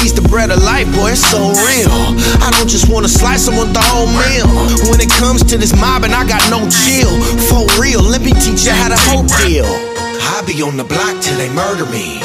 He's 0.00 0.14
the 0.14 0.24
bread 0.26 0.50
of 0.50 0.62
life, 0.62 0.88
boy, 0.96 1.12
it's 1.12 1.24
so 1.24 1.38
real. 1.38 1.92
I 2.40 2.50
don't 2.56 2.68
just 2.68 2.88
wanna 2.88 3.08
slice 3.08 3.46
him 3.48 3.56
with 3.56 3.72
the 3.72 3.82
whole 3.82 4.08
meal. 4.08 4.48
When 4.90 5.00
it 5.00 5.10
comes 5.10 5.42
to 5.50 5.58
this 5.58 5.74
mobbing, 5.76 6.12
I 6.12 6.26
got 6.26 6.42
no 6.50 6.64
chill. 6.68 7.12
For 7.48 7.66
real, 7.80 8.02
let 8.02 8.22
me 8.22 8.32
teach 8.32 8.64
you 8.66 8.72
how 8.72 8.88
to 8.88 8.98
hope 9.10 9.28
deal. 9.44 9.68
I 10.20 10.42
be 10.46 10.62
on 10.62 10.76
the 10.76 10.84
block 10.84 11.20
till 11.20 11.36
they 11.36 11.48
murder 11.52 11.86
me. 11.86 12.20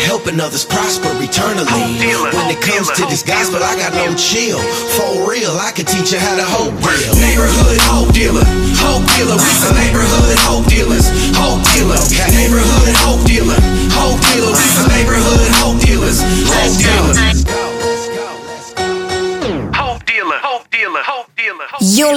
Helping 0.00 0.40
others 0.40 0.64
prosper 0.64 1.12
eternally. 1.20 1.68
When 2.32 2.48
it 2.48 2.60
comes 2.60 2.88
to 2.96 3.04
this 3.06 3.22
gospel, 3.22 3.60
I 3.62 3.76
got 3.76 3.92
no 3.92 4.16
chill. 4.16 4.58
For 4.96 5.28
real, 5.28 5.52
I 5.60 5.70
can 5.76 5.84
teach 5.84 6.12
you 6.12 6.18
how 6.18 6.36
to 6.36 6.44
hope 6.44 6.72
real. 6.80 7.14
Neighborhood 7.20 7.78
hope 7.84 8.12
dealer. 8.16 8.44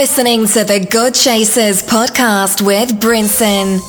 Listening 0.04 0.46
to 0.46 0.66
the 0.66 0.86
God 0.92 1.16
Chasers 1.16 1.82
podcast 1.82 2.60
with 2.60 2.92
Brinson. 3.00 3.80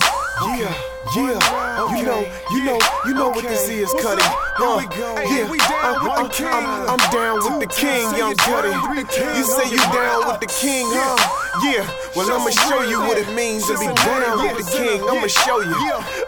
Yeah, 0.46 0.70
yeah, 1.16 1.98
you 1.98 2.06
know, 2.06 2.22
you 2.52 2.62
know, 2.62 2.78
you 3.04 3.14
know 3.14 3.30
what 3.30 3.42
this 3.42 3.68
is, 3.68 3.92
Cuddy. 4.00 4.22
Uh, 4.22 4.86
yeah, 4.94 5.50
I'm, 5.82 6.06
I'm, 6.06 6.30
I'm, 6.30 6.90
I'm 6.90 7.10
down 7.10 7.42
with 7.42 7.58
the 7.58 7.66
king, 7.66 8.06
young 8.14 8.36
Cuddy. 8.36 8.70
You 8.70 9.42
say 9.42 9.68
you 9.68 9.82
down 9.90 10.28
with 10.30 10.38
the 10.38 10.46
king, 10.46 10.86
huh? 10.94 11.18
Yeah, 11.66 11.82
well 12.14 12.30
I'ma 12.30 12.50
show 12.50 12.88
you 12.88 13.00
what 13.00 13.18
it 13.18 13.34
means 13.34 13.66
to 13.66 13.76
be 13.76 13.86
down 13.86 14.38
with 14.38 14.62
the 14.62 14.70
king. 14.70 15.02
I'ma 15.02 15.26
show 15.26 15.58
you. 15.62 15.74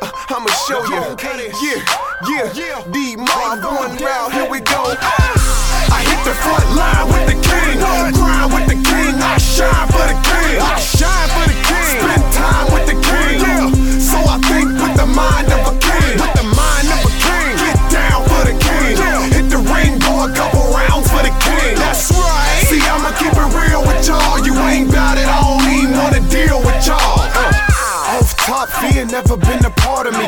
Uh, 0.03 0.11
I'ma 0.35 0.51
show 0.67 0.83
you. 0.83 1.15
Yeah, 1.63 2.53
yeah, 2.59 2.83
D 2.91 3.15
Mark 3.15 3.63
one 3.63 3.97
round, 3.99 4.33
here 4.33 4.51
we 4.51 4.59
go. 4.59 5.46
The 6.27 6.35
front 6.43 6.67
line 6.75 7.07
with 7.07 7.23
the 7.31 7.39
king. 7.39 7.79
Grind 7.79 8.51
with 8.51 8.67
the 8.67 8.75
king. 8.75 9.15
I 9.15 9.39
shine 9.39 9.87
for 9.95 10.03
the 10.11 10.19
king. 10.27 10.59
I 10.59 10.75
shine 10.75 11.31
for 11.31 11.47
the 11.47 11.55
king. 11.55 12.03
Spend 12.03 12.27
time 12.35 12.67
with 12.75 12.87
the 12.91 12.99
king. 12.99 13.39
So 14.03 14.19
I 14.27 14.35
think 14.51 14.75
with 14.75 14.99
the 14.99 15.07
mind 15.07 15.47
of 15.55 15.71
a 15.71 15.75
king. 15.79 16.19
With 16.19 16.35
the 16.35 16.47
mind 16.51 16.91
of 16.91 17.07
a 17.07 17.13
king. 17.23 17.55
Get 17.63 17.79
down 17.95 18.27
for 18.27 18.43
the 18.43 18.59
king. 18.59 18.99
Hit 19.39 19.47
the 19.55 19.63
ring, 19.71 20.03
go 20.03 20.27
a 20.27 20.29
couple 20.35 20.67
rounds 20.75 21.07
for 21.07 21.23
the 21.23 21.31
king. 21.47 21.79
That's 21.79 22.11
right. 22.11 22.59
See, 22.67 22.83
I'ma 22.83 23.15
keep 23.23 23.31
it 23.31 23.51
real 23.55 23.87
with 23.87 24.03
y'all. 24.03 24.43
You 24.43 24.59
ain't 24.67 24.91
bout 24.91 25.23
it. 25.23 25.31
I 25.31 25.39
don't 25.47 25.63
even 25.79 25.95
wanna 25.95 26.27
deal 26.27 26.59
with 26.59 26.83
y'all. 26.91 27.23
Uh, 27.23 28.19
Off 28.19 28.35
top, 28.35 28.67
fear 28.83 29.07
never 29.07 29.37
been 29.37 29.63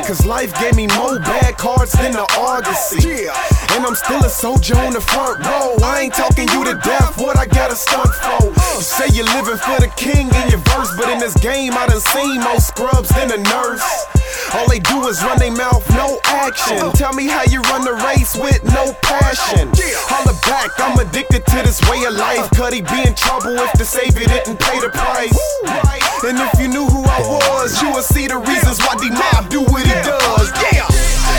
Cause 0.08 0.24
life 0.24 0.58
gave 0.58 0.74
me 0.74 0.86
more 0.96 1.18
bad 1.18 1.58
cards 1.58 1.92
than 1.92 2.12
the 2.12 2.24
Argosy. 2.40 3.28
And 3.76 3.84
I'm 3.84 3.94
still 3.94 4.24
a 4.24 4.30
soldier 4.30 4.74
on 4.78 4.94
the 4.94 5.02
front 5.02 5.44
row. 5.44 5.76
I 5.84 6.00
ain't 6.00 6.14
talking 6.14 6.48
you 6.48 6.64
to 6.64 6.80
death, 6.82 7.20
what 7.20 7.36
I 7.36 7.44
got 7.44 7.70
a 7.70 7.76
stunt 7.76 8.14
for. 8.14 8.46
You 8.46 8.80
say 8.80 9.04
you're 9.12 9.26
living 9.36 9.58
for 9.58 9.76
the 9.76 9.92
king 9.98 10.28
in 10.32 10.48
your 10.48 10.64
verse, 10.72 10.88
but 10.96 11.10
in 11.10 11.18
this 11.18 11.36
game 11.40 11.74
I 11.74 11.88
done 11.88 12.00
seen 12.00 12.40
more 12.40 12.58
scrubs 12.58 13.10
than 13.10 13.32
a 13.32 13.36
nurse. 13.36 14.17
All 14.54 14.68
they 14.68 14.80
do 14.80 15.06
is 15.08 15.22
run 15.22 15.38
their 15.38 15.52
mouth, 15.52 15.84
no 15.94 16.20
action. 16.24 16.92
Tell 16.92 17.12
me 17.12 17.26
how 17.26 17.44
you 17.44 17.60
run 17.68 17.82
the 17.84 17.94
race 18.06 18.36
with 18.36 18.64
no 18.64 18.92
passion. 19.02 19.70
Holla 20.08 20.34
back, 20.48 20.70
I'm 20.78 20.98
addicted 20.98 21.44
to 21.46 21.56
this 21.62 21.80
way 21.88 22.04
of 22.04 22.14
life. 22.14 22.48
Could 22.56 22.72
be 22.72 23.00
in 23.04 23.14
trouble 23.14 23.56
if 23.58 23.72
the 23.74 23.84
savior 23.84 24.26
didn't 24.26 24.58
pay 24.58 24.80
the 24.80 24.88
price? 24.88 25.36
And 26.24 26.38
if 26.38 26.60
you 26.60 26.68
knew 26.68 26.86
who 26.86 27.04
I 27.04 27.20
was, 27.20 27.80
you 27.82 27.92
would 27.92 28.04
see 28.04 28.26
the 28.26 28.38
reasons 28.38 28.80
why 28.80 28.96
D 28.96 29.10
Mob 29.10 29.48
do 29.48 29.60
what 29.62 29.84
he 29.84 29.94
does. 30.02 30.50
Yeah, 30.72 30.88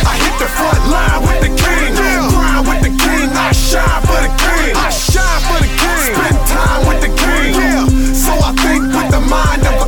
I 0.05 0.13
hit 0.17 0.35
the 0.39 0.49
front 0.53 0.81
line 0.89 1.21
with 1.25 1.39
the 1.43 1.51
king. 1.51 1.93
Grind 1.95 2.67
with 2.67 2.81
the 2.85 2.93
king. 2.93 3.29
I 3.33 3.51
shine 3.51 4.01
for 4.05 4.21
the 4.21 4.31
king. 4.37 4.73
I 4.77 4.89
shine 4.89 5.41
for 5.49 5.59
the 5.59 5.69
king. 5.69 6.13
Spend 6.13 6.39
time 6.47 6.81
with 6.87 7.01
the 7.03 7.11
king. 7.11 7.53
So 8.15 8.31
I 8.37 8.53
think 8.63 8.87
with 8.93 9.09
the 9.11 9.21
mind 9.27 9.65
of 9.67 9.78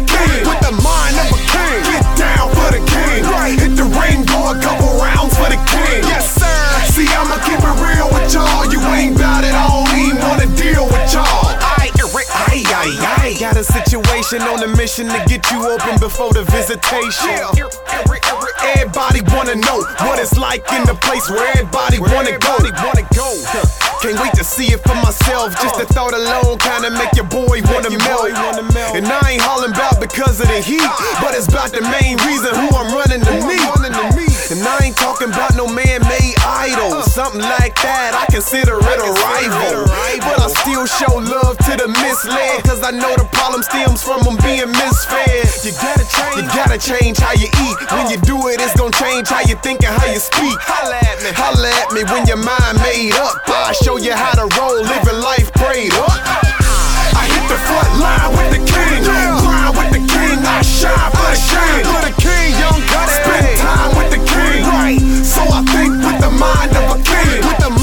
the. 3.20 3.60
Hit 3.60 3.76
the 3.76 3.88
ring, 4.00 4.24
go 4.24 4.52
a 4.52 4.56
couple 4.62 4.88
rounds 4.96 5.36
for 5.36 5.50
the 5.52 5.60
king. 5.68 6.08
Yes, 6.08 6.40
sir. 6.40 6.48
See, 6.88 7.08
I'ma 7.12 7.36
keep 7.44 7.60
it 7.60 7.78
real 7.84 8.08
with 8.14 8.32
y'all. 8.32 8.64
You 8.72 8.80
ain't 8.96 9.18
bout 9.18 9.44
it. 9.44 9.52
I 9.52 9.68
don't 9.68 9.92
even 10.00 10.18
wanna 10.24 10.48
deal 10.56 10.86
with 10.86 11.14
y'all. 11.14 11.52
I, 12.84 13.36
got 13.40 13.58
a 13.58 13.64
situation 13.64 14.42
on 14.42 14.64
a 14.64 14.68
mission 14.76 15.08
to 15.08 15.24
get 15.28 15.50
you 15.52 15.68
open 15.68 16.00
before 16.00 16.32
the 16.34 16.44
visitation. 16.44 17.30
Everybody 18.76 19.22
wanna 19.34 19.56
know 19.56 19.82
what 20.06 20.20
it's 20.20 20.38
like 20.38 20.62
in 20.74 20.84
the 20.86 20.96
place 21.02 21.30
where 21.30 21.48
everybody 21.50 22.00
wanna 22.00 22.38
go. 22.38 22.58
Wanna 22.60 23.08
go. 23.16 23.81
Can't 24.02 24.20
wait 24.20 24.34
to 24.34 24.44
see 24.44 24.74
it 24.74 24.82
for 24.82 24.96
myself. 24.96 25.54
Just 25.62 25.78
the 25.78 25.86
thought 25.94 26.14
alone 26.14 26.58
kinda 26.58 26.90
make 26.90 27.14
your 27.14 27.26
boy 27.30 27.62
wanna 27.70 27.92
melt. 28.02 28.34
And 28.98 29.06
I 29.06 29.22
ain't 29.32 29.42
hollering 29.42 29.74
about 29.74 30.00
because 30.02 30.42
of 30.42 30.48
the 30.48 30.60
heat, 30.60 30.82
but 31.22 31.36
it's 31.38 31.48
about 31.48 31.72
the 31.72 31.82
main 31.82 32.18
reason 32.26 32.50
who 32.56 32.68
I'm 32.76 32.90
running 32.98 33.22
to 33.22 33.32
meet. 33.46 33.62
And 34.52 34.60
I 34.68 34.92
ain't 34.92 35.00
talking 35.00 35.32
about 35.32 35.56
no 35.56 35.64
man-made 35.64 36.36
idol. 36.44 37.00
Uh-uh. 37.00 37.08
Something 37.08 37.40
like 37.40 37.72
that, 37.88 38.12
I 38.12 38.28
consider 38.28 38.84
it 38.84 39.00
a 39.00 39.08
rival. 39.24 39.88
But 40.20 40.44
I 40.44 40.52
still 40.52 40.84
show 40.84 41.24
love 41.24 41.56
to 41.72 41.80
the 41.80 41.88
misled. 41.88 42.60
Cause 42.68 42.84
I 42.84 42.92
know 42.92 43.16
the 43.16 43.24
problem 43.32 43.64
stems 43.64 44.04
from 44.04 44.20
them 44.28 44.36
being 44.44 44.68
misfed. 44.68 45.64
You 45.64 45.72
gotta 45.80 46.04
change. 46.04 46.36
You 46.36 46.44
gotta 46.52 46.76
change 46.76 47.24
how 47.24 47.32
you 47.32 47.48
eat. 47.48 47.78
Uh-huh. 47.80 47.96
When 47.96 48.12
you 48.12 48.20
do 48.28 48.52
it, 48.52 48.60
it's 48.60 48.76
gonna 48.76 48.92
change 48.92 49.32
how 49.32 49.40
you 49.48 49.56
think 49.64 49.88
and 49.88 49.96
how 49.96 50.12
you 50.12 50.20
speak. 50.20 50.60
Holla 50.60 51.00
at 51.00 51.24
me. 51.24 51.32
Holla 51.32 51.72
at 51.72 51.96
me 51.96 52.04
when 52.12 52.28
your 52.28 52.44
mind 52.44 52.76
made 52.84 53.16
up. 53.24 53.40
I 53.48 53.72
show 53.72 53.96
you 53.96 54.12
how 54.12 54.36
to 54.36 54.52
roll, 54.60 54.84
living 54.84 55.20
life 55.24 55.48
prayed 55.64 55.96
up. 55.96 56.12
Uh-huh. 56.12 57.16
I 57.16 57.24
hit 57.24 57.48
the 57.48 57.56
front 57.56 57.92
line 58.04 58.32
with 58.36 58.50
the 58.52 58.62
king. 58.68 59.41
I 60.62 60.64
shine 60.64 61.10
for 61.10 61.26
the 61.26 61.42
king. 61.50 61.82
For 61.90 62.02
the 62.06 62.14
king, 62.22 62.54
young 62.62 62.82
Spend 63.10 63.58
time 63.58 63.98
with 63.98 64.12
the 64.14 64.22
king. 64.30 64.62
Right. 64.70 65.00
So 65.26 65.42
I 65.42 65.66
think 65.74 65.98
with 66.06 66.22
the 66.22 66.30
mind 66.30 66.78
of 66.78 67.00
a 67.00 67.04
king. 67.04 67.42
With 67.42 67.58
the 67.58 67.81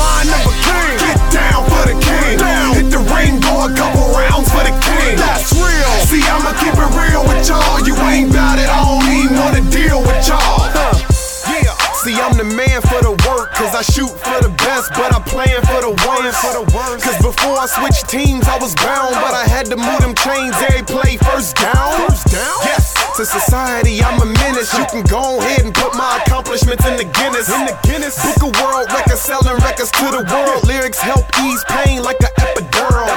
Guinness. 27.49 27.61
In 27.61 27.67
the 27.67 27.77
Guinness. 27.89 28.17
Book 28.21 28.43
a 28.45 28.63
world 28.63 28.93
record, 28.93 29.17
selling 29.17 29.57
records 29.65 29.91
to 29.93 30.07
the 30.13 30.23
world. 30.29 30.67
Lyrics 30.69 31.01
help 31.01 31.25
ease 31.41 31.65
pain 31.69 32.03
like 32.03 32.21
an 32.21 32.33
epidural. 32.45 33.09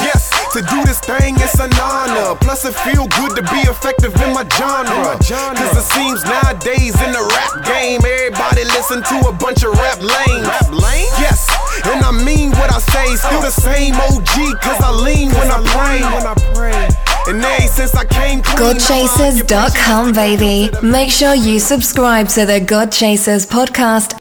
Yes, 0.00 0.30
to 0.52 0.62
do 0.62 0.84
this 0.84 1.00
thing, 1.00 1.36
it's 1.36 1.60
an 1.60 1.72
honor. 1.76 2.34
Plus, 2.40 2.64
it 2.64 2.74
feel 2.74 3.06
good 3.20 3.36
to 3.36 3.42
be 3.52 3.60
effective 3.68 4.14
in 4.22 4.32
my 4.32 4.48
genre. 4.56 5.18
Cause 5.20 5.76
it 5.76 5.86
seems 5.92 6.24
nowadays 6.24 6.96
in 7.04 7.12
the 7.12 7.20
rap 7.20 7.64
game, 7.66 8.00
everybody 8.00 8.64
listen 8.72 9.02
to 9.02 9.28
a 9.28 9.32
bunch 9.32 9.62
of 9.62 9.72
rap 9.76 10.00
lanes. 10.00 10.48
Rap 10.48 10.70
lane? 10.72 11.12
Yes, 11.20 11.44
and 11.84 12.00
I 12.04 12.12
mean 12.24 12.52
what 12.52 12.72
I 12.72 12.80
say. 12.80 13.16
Still 13.16 13.42
the 13.42 13.52
same 13.52 13.94
OG, 13.94 14.60
cause 14.64 14.80
I 14.80 14.92
lean 14.92 15.28
when 15.36 15.50
I 15.50 15.60
pray. 15.76 16.00
When 16.00 16.26
I 16.26 16.34
pray. 16.54 17.07
And 17.28 17.44
ever 17.44 17.66
since 17.66 17.94
I 17.94 18.04
came 18.06 18.40
GodChasers.com, 18.42 20.12
baby. 20.12 20.70
Make 20.82 21.10
sure 21.10 21.34
you 21.34 21.60
subscribe 21.60 22.28
to 22.28 22.46
the 22.46 22.58
God 22.58 22.90
Chasers 22.90 23.46
podcast 23.46 24.18